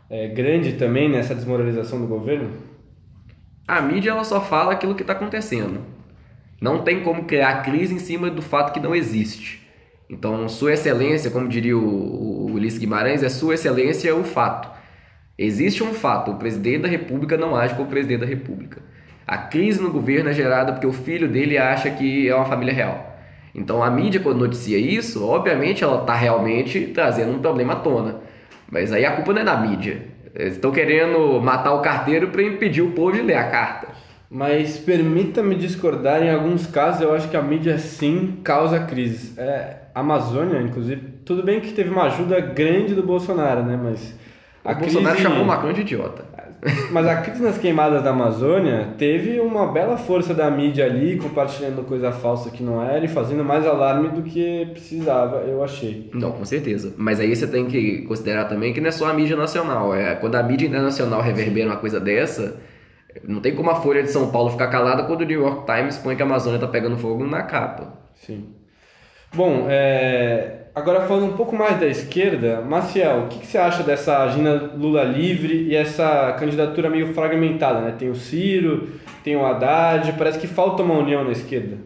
[0.07, 2.66] é, grande também nessa desmoralização do governo?
[3.67, 5.81] A mídia ela só fala aquilo que está acontecendo.
[6.61, 9.67] Não tem como criar crise em cima do fato que não existe.
[10.09, 14.69] Então, Sua Excelência, como diria o, o Ulisses Guimarães, é Sua Excelência o fato.
[15.37, 18.81] Existe um fato: o presidente da República não age como presidente da República.
[19.27, 22.73] A crise no governo é gerada porque o filho dele acha que é uma família
[22.73, 23.19] real.
[23.53, 28.21] Então, a mídia, quando noticia isso, obviamente ela está realmente trazendo um problema à tona.
[28.71, 30.07] Mas aí a culpa não é da mídia.
[30.37, 33.87] Eles estão querendo matar o carteiro para impedir o povo de ler a carta.
[34.29, 39.35] Mas permita-me discordar, em alguns casos eu acho que a mídia sim causa crises.
[39.35, 43.79] É, a Amazônia, inclusive, tudo bem que teve uma ajuda grande do Bolsonaro, né?
[43.81, 44.13] Mas
[44.63, 44.93] a o crise...
[44.93, 46.25] Bolsonaro chamou o Macron de idiota.
[46.91, 51.83] Mas a crise nas queimadas da Amazônia teve uma bela força da mídia ali, compartilhando
[51.83, 56.09] coisa falsa que não era e fazendo mais alarme do que precisava, eu achei.
[56.13, 56.93] Não, com certeza.
[56.97, 59.95] Mas aí você tem que considerar também que não é só a mídia nacional.
[59.95, 62.59] É, quando a mídia internacional reverbera uma coisa dessa,
[63.23, 65.97] não tem como a Folha de São Paulo ficar calada quando o New York Times
[65.97, 67.93] põe que a Amazônia está pegando fogo na capa.
[68.15, 68.49] Sim.
[69.33, 70.66] Bom, é...
[70.77, 74.73] agora falando um pouco mais da esquerda, Maciel, o que, que, você acha dessa agenda
[74.77, 77.81] Lula livre e essa candidatura meio fragmentada?
[77.81, 77.95] Né?
[77.97, 78.87] Tem o Ciro,
[79.23, 81.77] tem o Haddad, parece que falta uma união na esquerda.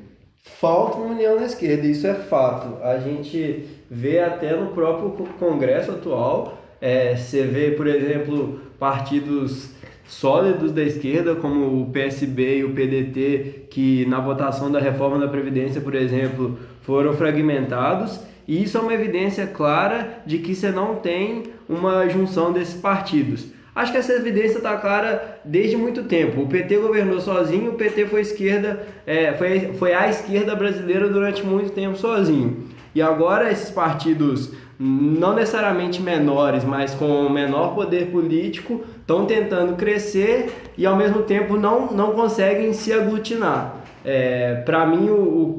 [0.44, 2.84] Falta uma união na esquerda, isso é fato.
[2.84, 9.70] A gente vê até no próprio Congresso atual, é, você vê, por exemplo, partidos
[10.04, 15.30] sólidos da esquerda, como o PSB e o PDT, que na votação da reforma da
[15.30, 18.31] Previdência, por exemplo, foram fragmentados.
[18.52, 23.46] E isso é uma evidência clara de que você não tem uma junção desses partidos.
[23.74, 26.42] Acho que essa evidência está clara desde muito tempo.
[26.42, 31.42] O PT governou sozinho, o PT foi esquerda, é, foi, foi a esquerda brasileira durante
[31.46, 32.66] muito tempo sozinho.
[32.94, 40.52] E agora esses partidos não necessariamente menores, mas com menor poder político, estão tentando crescer
[40.78, 43.78] e ao mesmo tempo não, não conseguem se aglutinar.
[44.04, 45.14] É, Para mim, o,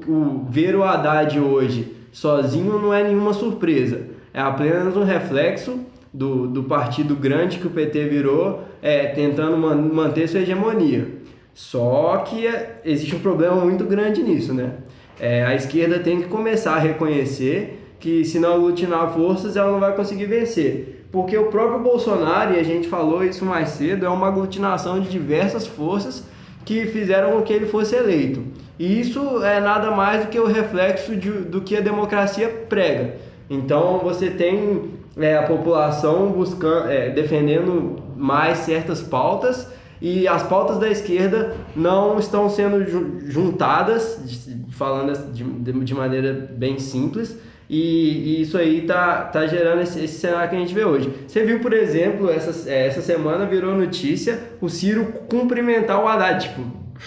[0.06, 5.80] o, o, ver o Haddad hoje sozinho não é nenhuma surpresa, é apenas um reflexo
[6.12, 11.08] do, do partido grande que o PT virou, é, tentando man, manter sua hegemonia.
[11.54, 14.74] Só que é, existe um problema muito grande nisso, né?
[15.18, 19.80] É, a esquerda tem que começar a reconhecer que se não aglutinar forças ela não
[19.80, 21.06] vai conseguir vencer.
[21.12, 25.10] Porque o próprio Bolsonaro, e a gente falou isso mais cedo, é uma aglutinação de
[25.10, 26.24] diversas forças
[26.64, 28.42] que fizeram com que ele fosse eleito.
[28.78, 33.16] E isso é nada mais do que o reflexo de, do que a democracia prega.
[33.48, 39.68] Então você tem é, a população buscando, é, defendendo mais certas pautas
[40.00, 42.84] e as pautas da esquerda não estão sendo
[43.30, 47.38] juntadas, falando de, de maneira bem simples,
[47.70, 51.10] e, e, isso aí tá, tá gerando esse, esse, cenário que a gente vê hoje.
[51.26, 56.48] Você viu, por exemplo, essa, é, essa semana virou notícia o Ciro cumprimentar o Haddad,
[56.48, 56.62] tipo,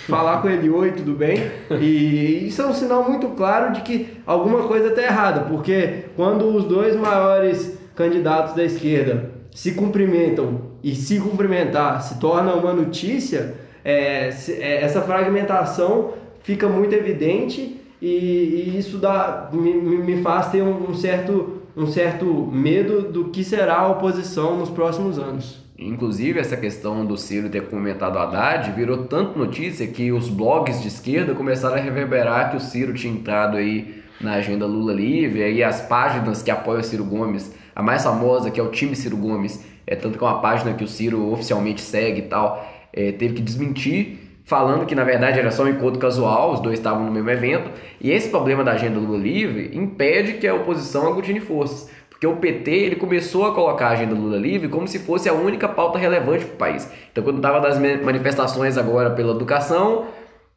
[0.07, 1.51] falar com ele, oi, tudo bem?
[1.71, 6.47] E isso é um sinal muito claro de que alguma coisa está errada, porque quando
[6.47, 13.55] os dois maiores candidatos da esquerda se cumprimentam e se cumprimentar se torna uma notícia,
[13.83, 20.61] é, é essa fragmentação fica muito evidente e, e isso dá, me, me faz ter
[20.61, 25.64] um, um, certo, um certo medo do que será a oposição nos próximos anos.
[25.85, 30.87] Inclusive, essa questão do Ciro ter comentado Haddad virou tanto notícia que os blogs de
[30.87, 35.63] esquerda começaram a reverberar que o Ciro tinha entrado aí na agenda Lula Livre, aí
[35.63, 39.17] as páginas que apoiam o Ciro Gomes, a mais famosa, que é o time Ciro
[39.17, 43.11] Gomes, é tanto que é uma página que o Ciro oficialmente segue e tal, é,
[43.11, 47.03] teve que desmentir falando que na verdade era só um encontro casual, os dois estavam
[47.03, 47.69] no mesmo evento,
[47.99, 52.37] e esse problema da agenda Lula livre impede que a oposição aglutine forças, porque o
[52.37, 55.99] PT ele começou a colocar a agenda Lula livre como se fosse a única pauta
[55.99, 56.89] relevante para o país.
[57.11, 60.05] Então quando estava das manifestações agora pela educação,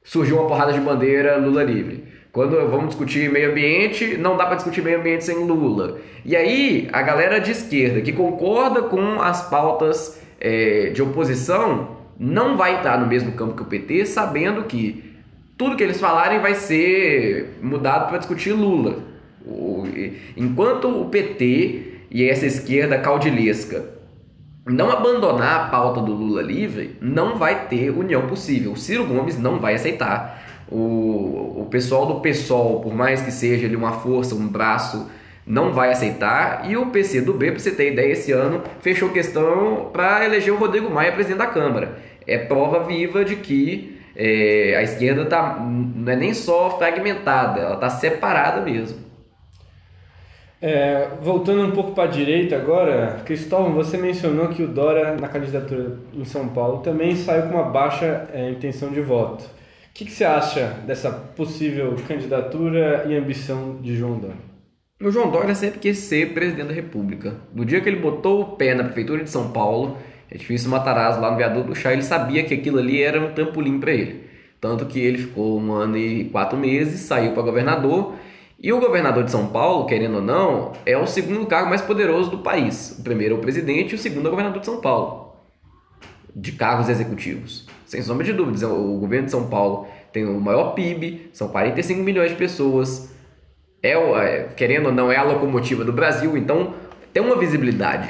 [0.05, 2.05] surgiu uma porrada de bandeira Lula livre.
[2.31, 5.99] Quando vamos discutir meio ambiente, não dá para discutir meio ambiente sem Lula.
[6.25, 12.57] E aí, a galera de esquerda que concorda com as pautas é, de oposição não
[12.57, 15.13] vai estar no mesmo campo que o PT, sabendo que
[15.57, 19.08] tudo que eles falarem vai ser mudado para discutir Lula.
[20.37, 23.97] Enquanto o PT e essa esquerda caudilesca
[24.67, 28.73] não abandonar a pauta do Lula livre, não vai ter união possível.
[28.73, 30.67] O Ciro Gomes não vai aceitar.
[30.71, 35.11] O, o pessoal do PSOL, por mais que seja ali uma força, um braço,
[35.47, 36.69] não vai aceitar.
[36.69, 40.53] E o PC do B, para você ter ideia, esse ano fechou questão para eleger
[40.53, 45.59] o Rodrigo Maia presidente da Câmara é prova viva de que é, a esquerda tá,
[45.59, 48.99] não é nem só fragmentada, ela está separada mesmo.
[50.61, 55.29] É, voltando um pouco para a direita agora, Cristóvão, você mencionou que o Dória, na
[55.29, 59.45] candidatura em São Paulo, também saiu com uma baixa é, intenção de voto.
[59.45, 59.49] O
[59.95, 64.37] que, que, você acha dessa possível candidatura e ambição de João Dória?
[65.01, 67.37] O João Dória sempre quis ser presidente da República.
[67.55, 69.97] No dia que ele botou o pé na prefeitura de São Paulo,
[70.29, 73.33] é difícil Matarazzo lá no viaduto do chá, ele sabia que aquilo ali era um
[73.33, 74.25] trampolim para ele.
[74.61, 78.15] Tanto que ele ficou um ano e quatro meses, saiu para governador.
[78.61, 82.29] E o governador de São Paulo, querendo ou não, é o segundo cargo mais poderoso
[82.29, 82.97] do país.
[82.99, 85.37] O primeiro é o presidente e o segundo é o governador de São Paulo.
[86.35, 87.69] De cargos executivos.
[87.87, 92.03] Sem sombra de dúvidas, o governo de São Paulo tem o maior PIB, são 45
[92.03, 93.15] milhões de pessoas.
[93.81, 96.75] É, é, querendo ou não, é a locomotiva do Brasil, então
[97.13, 98.09] tem uma visibilidade.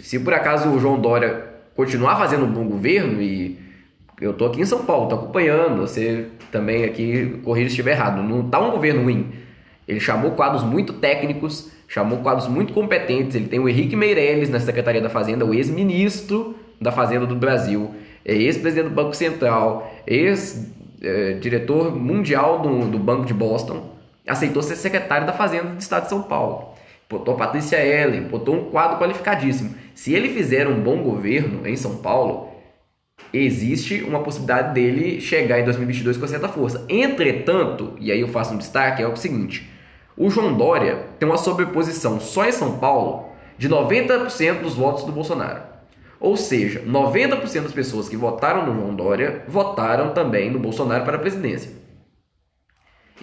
[0.00, 3.58] Se por acaso o João Dória continuar fazendo um bom governo e
[4.20, 8.22] eu tô aqui em São Paulo, tô acompanhando, você também aqui, corrija se estiver errado,
[8.22, 9.45] não tá um governo ruim.
[9.86, 14.58] Ele chamou quadros muito técnicos, chamou quadros muito competentes, ele tem o Henrique Meirelles na
[14.58, 17.94] Secretaria da Fazenda, o ex-ministro da Fazenda do Brasil,
[18.24, 23.94] é ex-presidente do Banco Central, ex-diretor mundial do, do Banco de Boston,
[24.26, 26.74] aceitou ser secretário da Fazenda do Estado de São Paulo.
[27.08, 29.74] Botou Patrícia Ellen, botou um quadro qualificadíssimo.
[29.94, 32.48] Se ele fizer um bom governo em São Paulo,
[33.32, 36.84] existe uma possibilidade dele chegar em 2022 com certa força.
[36.88, 39.70] Entretanto, e aí eu faço um destaque, é o seguinte:
[40.16, 43.26] o João Dória tem uma sobreposição só em São Paulo
[43.58, 45.62] de 90% dos votos do Bolsonaro.
[46.18, 51.16] Ou seja, 90% das pessoas que votaram no João Dória votaram também no Bolsonaro para
[51.16, 51.70] a presidência.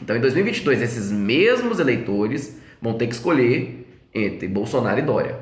[0.02, 5.40] Então, em 2022, esses mesmos eleitores vão ter que escolher entre Bolsonaro e Dória.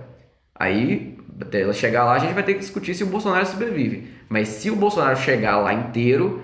[0.55, 4.07] Aí, até ela chegar lá, a gente vai ter que discutir se o Bolsonaro sobrevive.
[4.29, 6.41] Mas se o Bolsonaro chegar lá inteiro,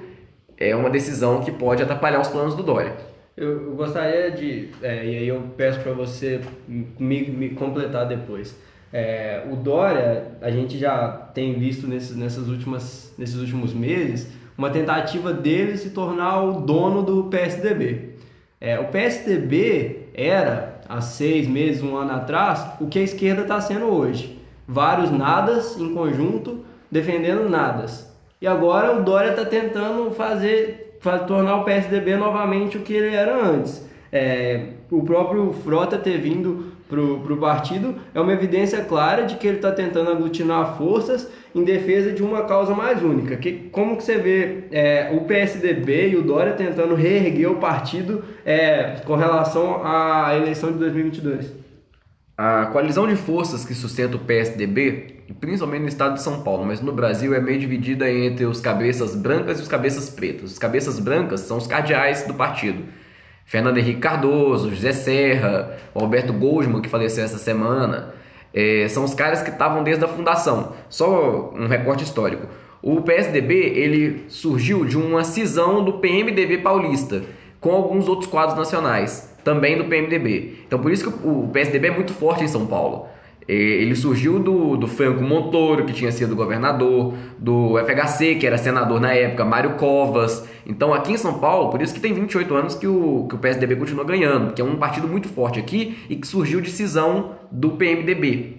[0.58, 2.96] é uma decisão que pode atrapalhar os planos do Dória.
[3.38, 8.58] Eu, gostaria de, é, e aí eu peço para você me, me, completar depois.
[8.92, 14.72] É, o Dória, a gente já tem visto nesses, nessas últimas, nesses últimos meses uma
[14.72, 18.16] tentativa dele se tornar o dono do PSDB.
[18.60, 23.62] É, o PSDB era, há seis meses, um ano atrás, o que a esquerda está
[23.62, 24.42] sendo hoje.
[24.68, 28.12] Vários nadas em conjunto, defendendo nadas.
[28.42, 30.87] E agora o Dória está tentando fazer,
[31.28, 33.88] tornar o PSDB novamente o que ele era antes.
[34.12, 39.46] É, o próprio Frota ter vindo para o partido é uma evidência clara de que
[39.46, 43.36] ele está tentando aglutinar forças em defesa de uma causa mais única.
[43.36, 48.24] Que, como que você vê é, o PSDB e o Dória tentando reerguer o partido
[48.46, 51.54] é, com relação à eleição de 2022?
[52.38, 56.82] A coalizão de forças que sustenta o PSDB, principalmente no estado de São Paulo, mas
[56.82, 60.52] no Brasil é meio dividida entre os cabeças brancas e os cabeças pretas.
[60.52, 62.84] Os cabeças brancas são os cardeais do partido.
[63.46, 68.14] Fernando Henrique Cardoso, José Serra, Alberto Goldman, que faleceu essa semana,
[68.54, 70.74] é, são os caras que estavam desde a fundação.
[70.90, 72.48] Só um recorte histórico.
[72.82, 77.24] O PSDB ele surgiu de uma cisão do PMDB paulista
[77.60, 80.60] com alguns outros quadros nacionais, também do PMDB.
[80.68, 83.08] Então por isso que o PSDB é muito forte em São Paulo.
[83.48, 89.00] Ele surgiu do, do Franco Montoro, que tinha sido governador, do FHC, que era senador
[89.00, 90.46] na época, Mário Covas.
[90.66, 93.38] Então, aqui em São Paulo, por isso que tem 28 anos que o, que o
[93.38, 97.36] PSDB continua ganhando, que é um partido muito forte aqui e que surgiu de cisão
[97.50, 98.58] do PMDB.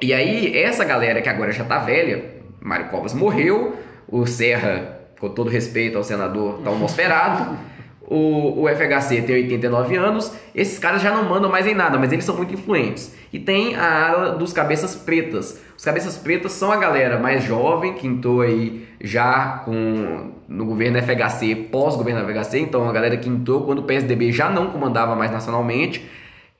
[0.00, 2.24] E aí, essa galera que agora já tá velha,
[2.60, 3.74] Mário Covas morreu,
[4.06, 7.56] o Serra, com todo respeito ao senador, tá almosferado.
[8.12, 12.12] O, o FHC tem 89 anos, esses caras já não mandam mais em nada, mas
[12.12, 13.14] eles são muito influentes.
[13.32, 15.58] E tem a ala dos cabeças pretas.
[15.76, 20.98] Os cabeças pretas são a galera mais jovem, que entrou aí já com, no governo
[21.00, 25.30] FHC, pós-governo FHC, então a galera que entrou quando o PSDB já não comandava mais
[25.30, 26.06] nacionalmente,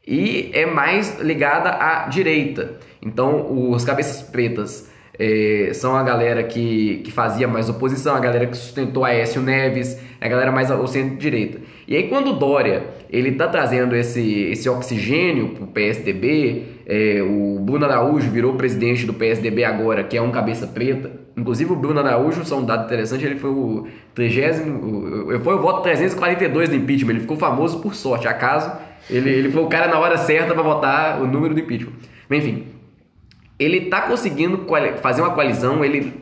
[0.06, 2.78] e é mais ligada à direita.
[3.02, 8.46] Então os cabeças pretas é, são a galera que, que fazia mais oposição, a galera
[8.46, 11.60] que sustentou Aécio Neves, a galera mais ao centro-direita.
[11.86, 17.22] E aí quando o Dória ele está trazendo esse, esse oxigênio para o PSDB, é,
[17.22, 21.10] o Bruno Araújo virou presidente do PSDB agora, que é um cabeça preta.
[21.36, 25.82] Inclusive o Bruno Araújo, só um dado interessante, ele foi o 30, foi o voto
[25.82, 28.72] 342 do impeachment, ele ficou famoso por sorte, acaso,
[29.10, 31.92] ele, ele foi o cara na hora certa para votar o número do impeachment.
[32.30, 32.71] Enfim,
[33.62, 34.66] ele está conseguindo
[35.00, 36.12] fazer uma coalizão, ele,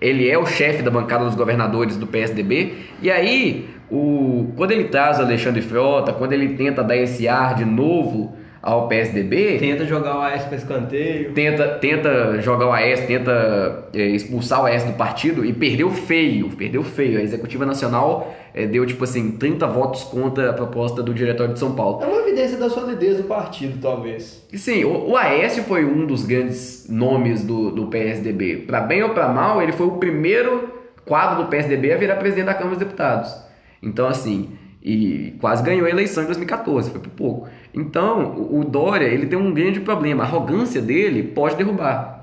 [0.00, 4.84] ele é o chefe da bancada dos governadores do PSDB, e aí, o, quando ele
[4.84, 9.58] traz Alexandre Frota, quando ele tenta dar esse ar de novo ao PSDB.
[9.58, 11.32] Tenta jogar o AS para escanteio.
[11.34, 16.48] Tenta, tenta jogar o AS, tenta é, expulsar o AS do partido e perdeu feio,
[16.48, 17.18] perdeu feio.
[17.18, 21.60] A Executiva Nacional é, deu, tipo assim, 30 votos contra a proposta do Diretório de
[21.60, 22.02] São Paulo.
[22.02, 24.42] É uma evidência da solidez do partido, talvez.
[24.50, 28.64] E sim, o, o Aécio foi um dos grandes nomes do, do PSDB.
[28.66, 30.70] Para bem ou para mal, ele foi o primeiro
[31.04, 33.36] quadro do PSDB a virar presidente da Câmara dos Deputados.
[33.82, 34.48] Então, assim,
[34.84, 37.48] e quase ganhou a eleição em 2014, foi por pouco.
[37.74, 40.22] Então, o Dória, ele tem um grande problema.
[40.22, 42.22] A arrogância dele pode derrubar.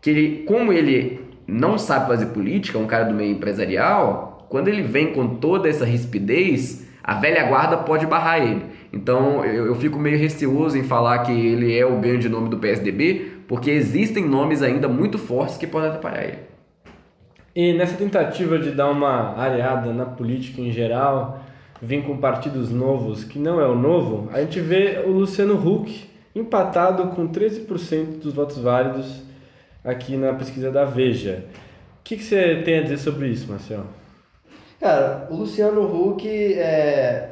[0.00, 4.68] Que ele, como ele não sabe fazer política, é um cara do meio empresarial, quando
[4.68, 8.62] ele vem com toda essa rispidez, a velha guarda pode barrar ele.
[8.92, 12.58] Então, eu, eu fico meio receoso em falar que ele é o grande nome do
[12.58, 16.38] PSDB, porque existem nomes ainda muito fortes que podem atrapalhar ele.
[17.54, 21.44] E nessa tentativa de dar uma areada na política em geral,
[21.80, 26.08] vir com partidos novos, que não é o novo, a gente vê o Luciano Huck
[26.34, 29.22] empatado com 13% dos votos válidos
[29.84, 31.44] aqui na pesquisa da Veja.
[32.00, 33.86] O que, que você tem a dizer sobre isso, Marcelo?
[34.78, 37.28] Cara, o Luciano Huck, é,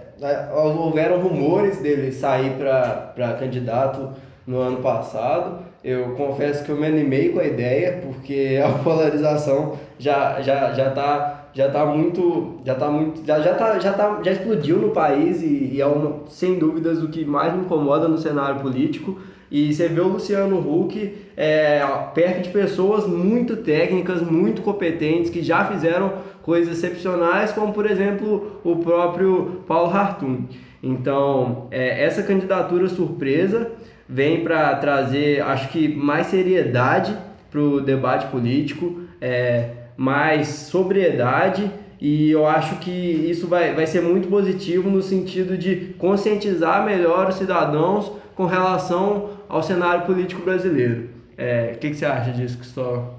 [0.53, 4.11] houveram rumores dele sair para candidato
[4.47, 5.61] no ano passado.
[5.83, 10.91] Eu confesso que eu me animei com a ideia, porque a polarização já já já
[10.91, 14.91] tá já tá muito já tá muito já já tá, já tá já explodiu no
[14.91, 19.19] país e, e é uma, sem dúvidas o que mais me incomoda no cenário político
[19.51, 21.81] e você vê o Luciano Huck é,
[22.15, 28.61] perto de pessoas muito técnicas, muito competentes, que já fizeram coisas excepcionais, como por exemplo
[28.63, 30.45] o próprio Paulo Hartung.
[30.83, 33.73] Então, é, essa candidatura surpresa
[34.09, 37.17] vem para trazer, acho que, mais seriedade
[37.51, 41.69] para o debate político, é, mais sobriedade
[42.01, 47.29] e eu acho que isso vai, vai ser muito positivo no sentido de conscientizar melhor
[47.29, 51.09] os cidadãos com relação ao cenário político brasileiro.
[51.37, 53.19] É, o que, que você acha disso, Cristóvão?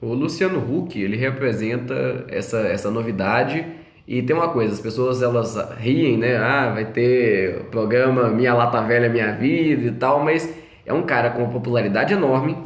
[0.00, 3.64] O Luciano Huck, ele representa essa, essa novidade
[4.06, 6.36] e tem uma coisa, as pessoas elas riem, né?
[6.36, 10.52] Ah, vai ter programa Minha Lata Velha Minha Vida e tal, mas
[10.84, 12.56] é um cara com uma popularidade enorme,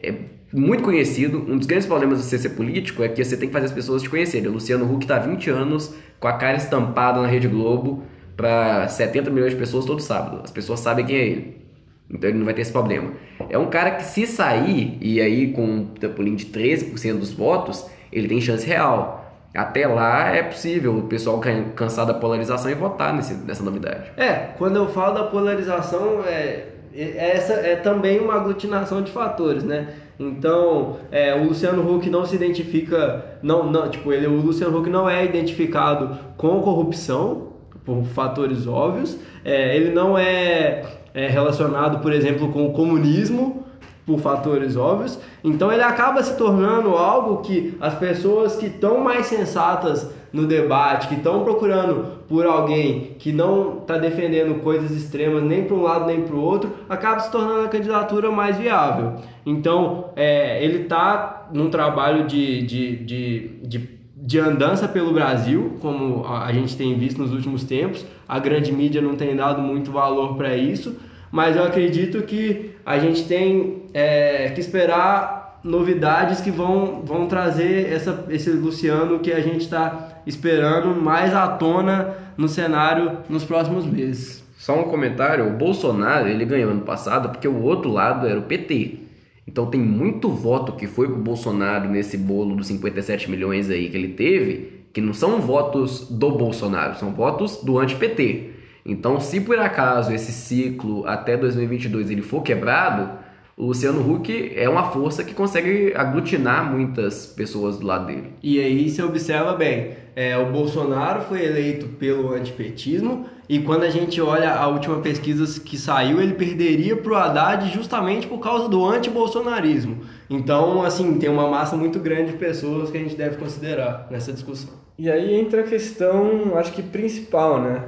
[0.00, 0.14] é
[0.52, 1.38] muito conhecido.
[1.48, 3.72] Um dos grandes problemas de você ser político é que você tem que fazer as
[3.72, 4.48] pessoas te conhecerem.
[4.48, 8.02] O Luciano Huck está há 20 anos com a cara estampada na Rede Globo
[8.36, 10.40] para 70 milhões de pessoas todo sábado.
[10.44, 11.62] As pessoas sabem quem é ele.
[12.10, 13.12] Então ele não vai ter esse problema.
[13.48, 17.86] É um cara que se sair, e aí com um trampolim de 13% dos votos,
[18.12, 19.20] ele tem chance real.
[19.54, 21.40] Até lá é possível o pessoal
[21.74, 24.10] cansar da polarização e votar nesse, nessa novidade.
[24.16, 29.94] É, quando eu falo da polarização, é, essa é também uma aglutinação de fatores, né?
[30.18, 34.88] Então, é, o Luciano Huck não se identifica, não, não, tipo, ele, o Luciano Huck
[34.88, 37.52] não é identificado com corrupção,
[37.84, 43.61] por fatores óbvios, é, ele não é, é relacionado, por exemplo, com o comunismo,
[44.04, 45.18] por fatores óbvios.
[45.44, 51.08] Então ele acaba se tornando algo que as pessoas que estão mais sensatas no debate,
[51.08, 56.06] que estão procurando por alguém que não está defendendo coisas extremas nem para um lado
[56.06, 59.14] nem para o outro, acaba se tornando a candidatura mais viável.
[59.44, 66.24] Então é, ele está num trabalho de, de, de, de de andança pelo Brasil, como
[66.24, 68.06] a gente tem visto nos últimos tempos.
[68.28, 70.96] A grande mídia não tem dado muito valor para isso,
[71.32, 77.92] mas eu acredito que a gente tem é, que esperar novidades que vão, vão trazer
[77.92, 83.86] essa, esse Luciano que a gente está esperando mais à tona no cenário nos próximos
[83.86, 84.42] meses.
[84.58, 88.42] Só um comentário, o Bolsonaro ele ganhou ano passado porque o outro lado era o
[88.42, 88.98] PT.
[89.46, 93.96] Então tem muito voto que foi pro Bolsonaro nesse bolo dos 57 milhões aí que
[93.96, 98.50] ele teve, que não são votos do Bolsonaro, são votos do anti-PT.
[98.84, 103.22] Então, se por acaso esse ciclo até 2022 ele for quebrado,
[103.56, 108.32] o Luciano Huck é uma força que consegue aglutinar muitas pessoas do lado dele.
[108.42, 113.90] E aí você observa bem, é, o Bolsonaro foi eleito pelo antipetismo e quando a
[113.90, 118.68] gente olha a última pesquisa que saiu, ele perderia para o Haddad justamente por causa
[118.68, 119.98] do antibolsonarismo.
[120.30, 124.32] Então, assim, tem uma massa muito grande de pessoas que a gente deve considerar nessa
[124.32, 124.70] discussão.
[124.98, 127.84] E aí entra a questão, acho que principal, né?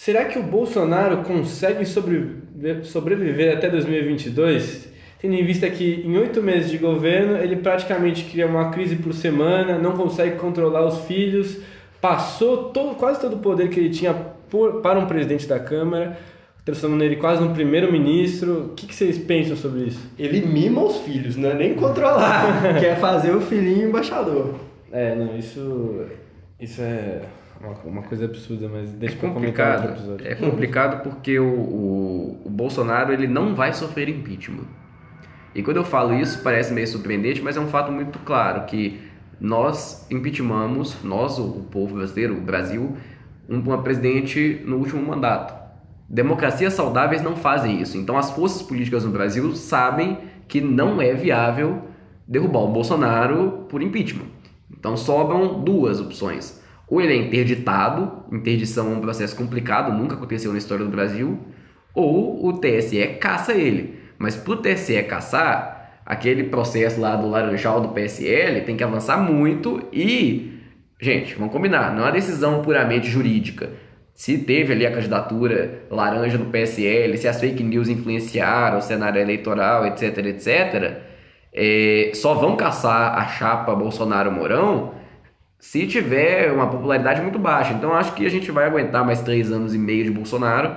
[0.00, 4.88] Será que o Bolsonaro consegue sobreviver, sobreviver até 2022?
[5.20, 9.12] Tendo em vista que em oito meses de governo ele praticamente cria uma crise por
[9.12, 11.58] semana, não consegue controlar os filhos,
[12.00, 14.14] passou todo, quase todo o poder que ele tinha
[14.48, 16.16] por, para um presidente da Câmara,
[16.64, 18.70] transformando ele quase num primeiro-ministro.
[18.70, 20.00] O que, que, vocês pensam sobre isso?
[20.18, 24.54] Ele mima os filhos, não é nem controlar, quer fazer o filhinho embaixador.
[24.90, 26.06] É, não, isso,
[26.58, 27.20] isso é
[27.60, 30.18] uma, uma coisa absurda, mas deixa é complicado.
[30.24, 34.64] É complicado porque o, o, o, Bolsonaro ele não vai sofrer impeachment.
[35.54, 39.00] E quando eu falo isso, parece meio surpreendente, mas é um fato muito claro que
[39.38, 42.96] nós impeachmamos, nós, o, povo brasileiro, o Brasil,
[43.48, 45.58] um, uma presidente no último mandato.
[46.08, 47.96] Democracias saudáveis não fazem isso.
[47.96, 51.82] Então as forças políticas no Brasil sabem que não é viável
[52.26, 54.26] derrubar o Bolsonaro por impeachment.
[54.70, 56.59] Então sobram duas opções
[56.90, 61.38] ou ele é interditado, interdição é um processo complicado, nunca aconteceu na história do Brasil,
[61.94, 64.00] ou o TSE caça ele.
[64.18, 69.80] Mas pro TSE caçar, aquele processo lá do Laranjal do PSL tem que avançar muito
[69.92, 70.58] e,
[71.00, 73.70] gente, vamos combinar, não é uma decisão puramente jurídica.
[74.12, 79.20] Se teve ali a candidatura laranja do PSL, se as fake news influenciaram o cenário
[79.20, 80.98] eleitoral, etc, etc,
[81.52, 84.99] é, só vão caçar a chapa Bolsonaro-Mourão
[85.60, 87.74] se tiver uma popularidade muito baixa.
[87.74, 90.76] Então acho que a gente vai aguentar mais três anos e meio de Bolsonaro.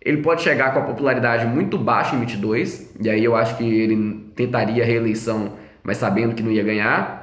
[0.00, 3.64] Ele pode chegar com a popularidade muito baixa em 22, e aí eu acho que
[3.64, 7.18] ele tentaria a reeleição, mas sabendo que não ia ganhar.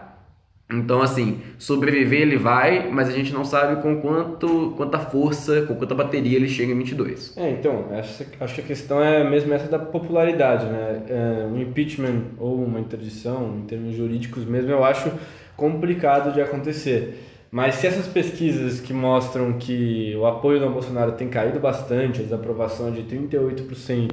[0.70, 5.76] Então, assim, sobreviver ele vai, mas a gente não sabe com quanto, quanta força, com
[5.76, 7.38] quanta bateria ele chega em 22.
[7.38, 11.03] É, então, essa, acho que a questão é mesmo essa da popularidade, né?
[11.08, 15.12] É, um impeachment ou uma interdição, em termos jurídicos mesmo, eu acho
[15.56, 17.24] complicado de acontecer.
[17.56, 22.24] Mas se essas pesquisas que mostram que o apoio do Bolsonaro tem caído bastante, a
[22.24, 24.12] desaprovação de 38%,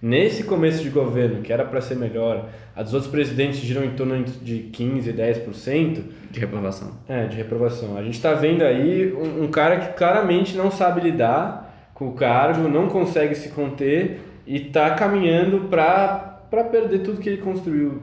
[0.00, 3.90] nesse começo de governo, que era para ser melhor, a dos outros presidentes giram em
[3.96, 6.02] torno de 15%, 10%.
[6.30, 6.92] De reprovação.
[7.08, 7.96] É, de reprovação.
[7.96, 12.12] A gente está vendo aí um, um cara que claramente não sabe lidar com o
[12.12, 16.38] cargo, não consegue se conter e está caminhando para
[16.70, 18.02] perder tudo que ele construiu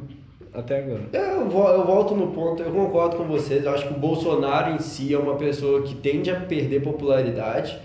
[0.53, 1.03] até agora.
[1.13, 3.63] Eu, eu volto no ponto, eu concordo com vocês.
[3.63, 7.79] Eu acho que o Bolsonaro em si é uma pessoa que tende a perder popularidade,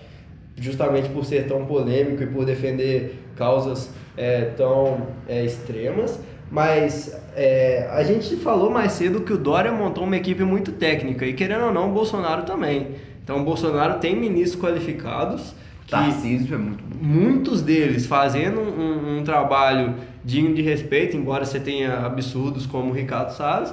[0.56, 6.20] justamente por ser tão polêmico e por defender causas é, tão é, extremas.
[6.50, 11.26] Mas é, a gente falou mais cedo que o Dória montou uma equipe muito técnica
[11.26, 12.88] e, querendo ou não, o Bolsonaro também.
[13.22, 15.54] Então, o Bolsonaro tem ministros qualificados.
[15.87, 16.97] Que Tarcísio é muito bom.
[17.01, 22.93] Muitos deles fazendo um, um trabalho digno de respeito, embora você tenha absurdos como o
[22.93, 23.72] Ricardo Salles,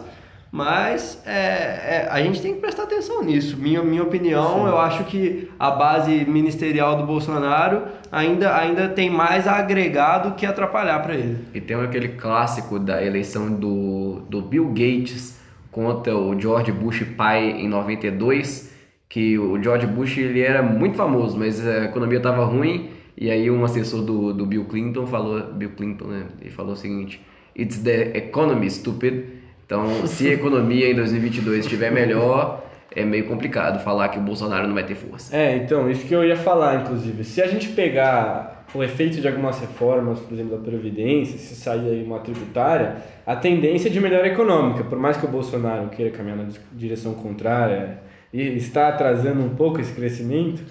[0.52, 3.58] mas é, é, a gente tem que prestar atenção nisso.
[3.58, 4.68] Minha, minha opinião, Sim.
[4.68, 10.36] eu acho que a base ministerial do Bolsonaro ainda, ainda tem mais a agregar do
[10.36, 11.40] que atrapalhar para ele.
[11.56, 15.40] E tem aquele clássico da eleição do, do Bill Gates
[15.72, 18.72] contra o George Bush pai em 92,
[19.14, 23.52] que o George Bush ele era muito famoso, mas a economia estava ruim e aí
[23.52, 26.24] um assessor do, do Bill Clinton falou, Bill Clinton, né?
[26.42, 27.22] Ele falou o seguinte:
[27.56, 29.26] It's the economy, stupid.
[29.68, 34.66] Então, se a economia em 2022 estiver melhor, é meio complicado falar que o Bolsonaro
[34.66, 35.38] não vai ter força.
[35.38, 37.24] É, então, isso que eu ia falar, inclusive.
[37.24, 41.88] Se a gente pegar o efeito de algumas reformas, por exemplo, da Previdência, se sair
[41.88, 42.96] aí uma tributária,
[43.28, 44.84] a tendência é de melhora econômica.
[44.84, 48.02] Por mais que o Bolsonaro queira caminhar na direção contrária
[48.34, 50.64] e está atrasando um pouco esse crescimento,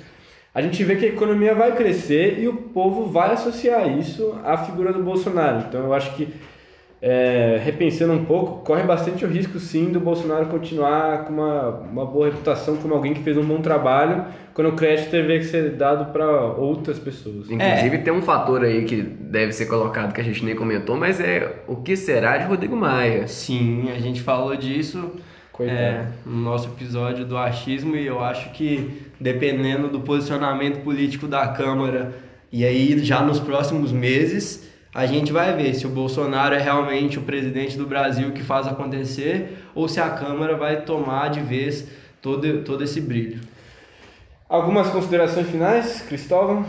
[0.55, 4.59] a gente vê que a economia vai crescer e o povo vai associar isso à
[4.59, 5.65] figura do Bolsonaro.
[5.67, 6.29] Então eu acho que,
[7.01, 12.05] é, repensando um pouco, corre bastante o risco sim do Bolsonaro continuar com uma, uma
[12.05, 15.71] boa reputação como alguém que fez um bom trabalho, quando o crédito teve que ser
[15.71, 17.51] dado para outras pessoas.
[17.51, 17.99] Inclusive é.
[17.99, 21.63] tem um fator aí que deve ser colocado que a gente nem comentou, mas é
[21.67, 23.27] o que será de Rodrigo Maia.
[23.27, 25.13] Sim, a gente falou disso
[25.69, 31.49] é, no nosso episódio do achismo e eu acho que dependendo do posicionamento político da
[31.49, 32.15] Câmara
[32.51, 37.19] e aí já nos próximos meses a gente vai ver se o Bolsonaro é realmente
[37.19, 41.89] o presidente do Brasil que faz acontecer ou se a Câmara vai tomar de vez
[42.21, 43.41] todo, todo esse brilho.
[44.49, 46.67] Algumas considerações finais, Cristóvão?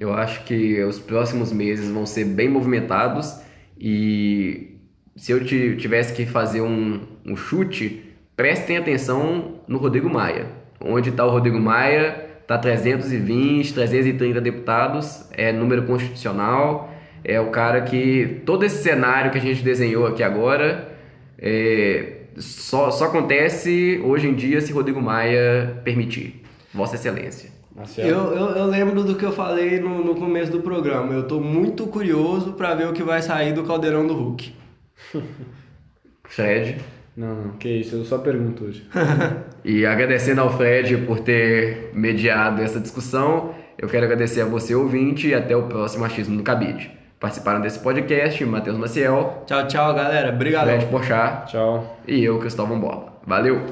[0.00, 3.38] Eu acho que os próximos meses vão ser bem movimentados
[3.78, 4.75] e
[5.16, 10.46] se eu tivesse que fazer um, um chute, prestem atenção no Rodrigo Maia.
[10.78, 12.24] Onde está o Rodrigo Maia?
[12.42, 16.94] Está 320, 330 deputados, é número constitucional,
[17.24, 20.92] é o cara que todo esse cenário que a gente desenhou aqui agora
[21.36, 26.44] é, só, só acontece hoje em dia se Rodrigo Maia permitir.
[26.72, 27.50] Vossa Excelência.
[27.98, 31.12] Eu, eu, eu, lembro do que eu falei no, no começo do programa.
[31.12, 34.52] Eu estou muito curioso para ver o que vai sair do caldeirão do Hulk.
[36.24, 36.76] Fred.
[37.16, 38.86] Não, não, que isso, eu só pergunto hoje.
[39.64, 45.28] e agradecendo ao Fred por ter mediado essa discussão, eu quero agradecer a você, ouvinte,
[45.28, 46.90] e até o próximo Achismo no Cabide.
[47.18, 49.42] Participaram desse podcast Matheus Maciel.
[49.46, 50.30] Tchau, tchau, galera.
[50.30, 50.66] Obrigado.
[50.66, 51.50] Fred Porchat.
[51.50, 51.98] Tchau.
[52.06, 53.18] E eu, Cristóvão Bola.
[53.26, 53.62] Valeu!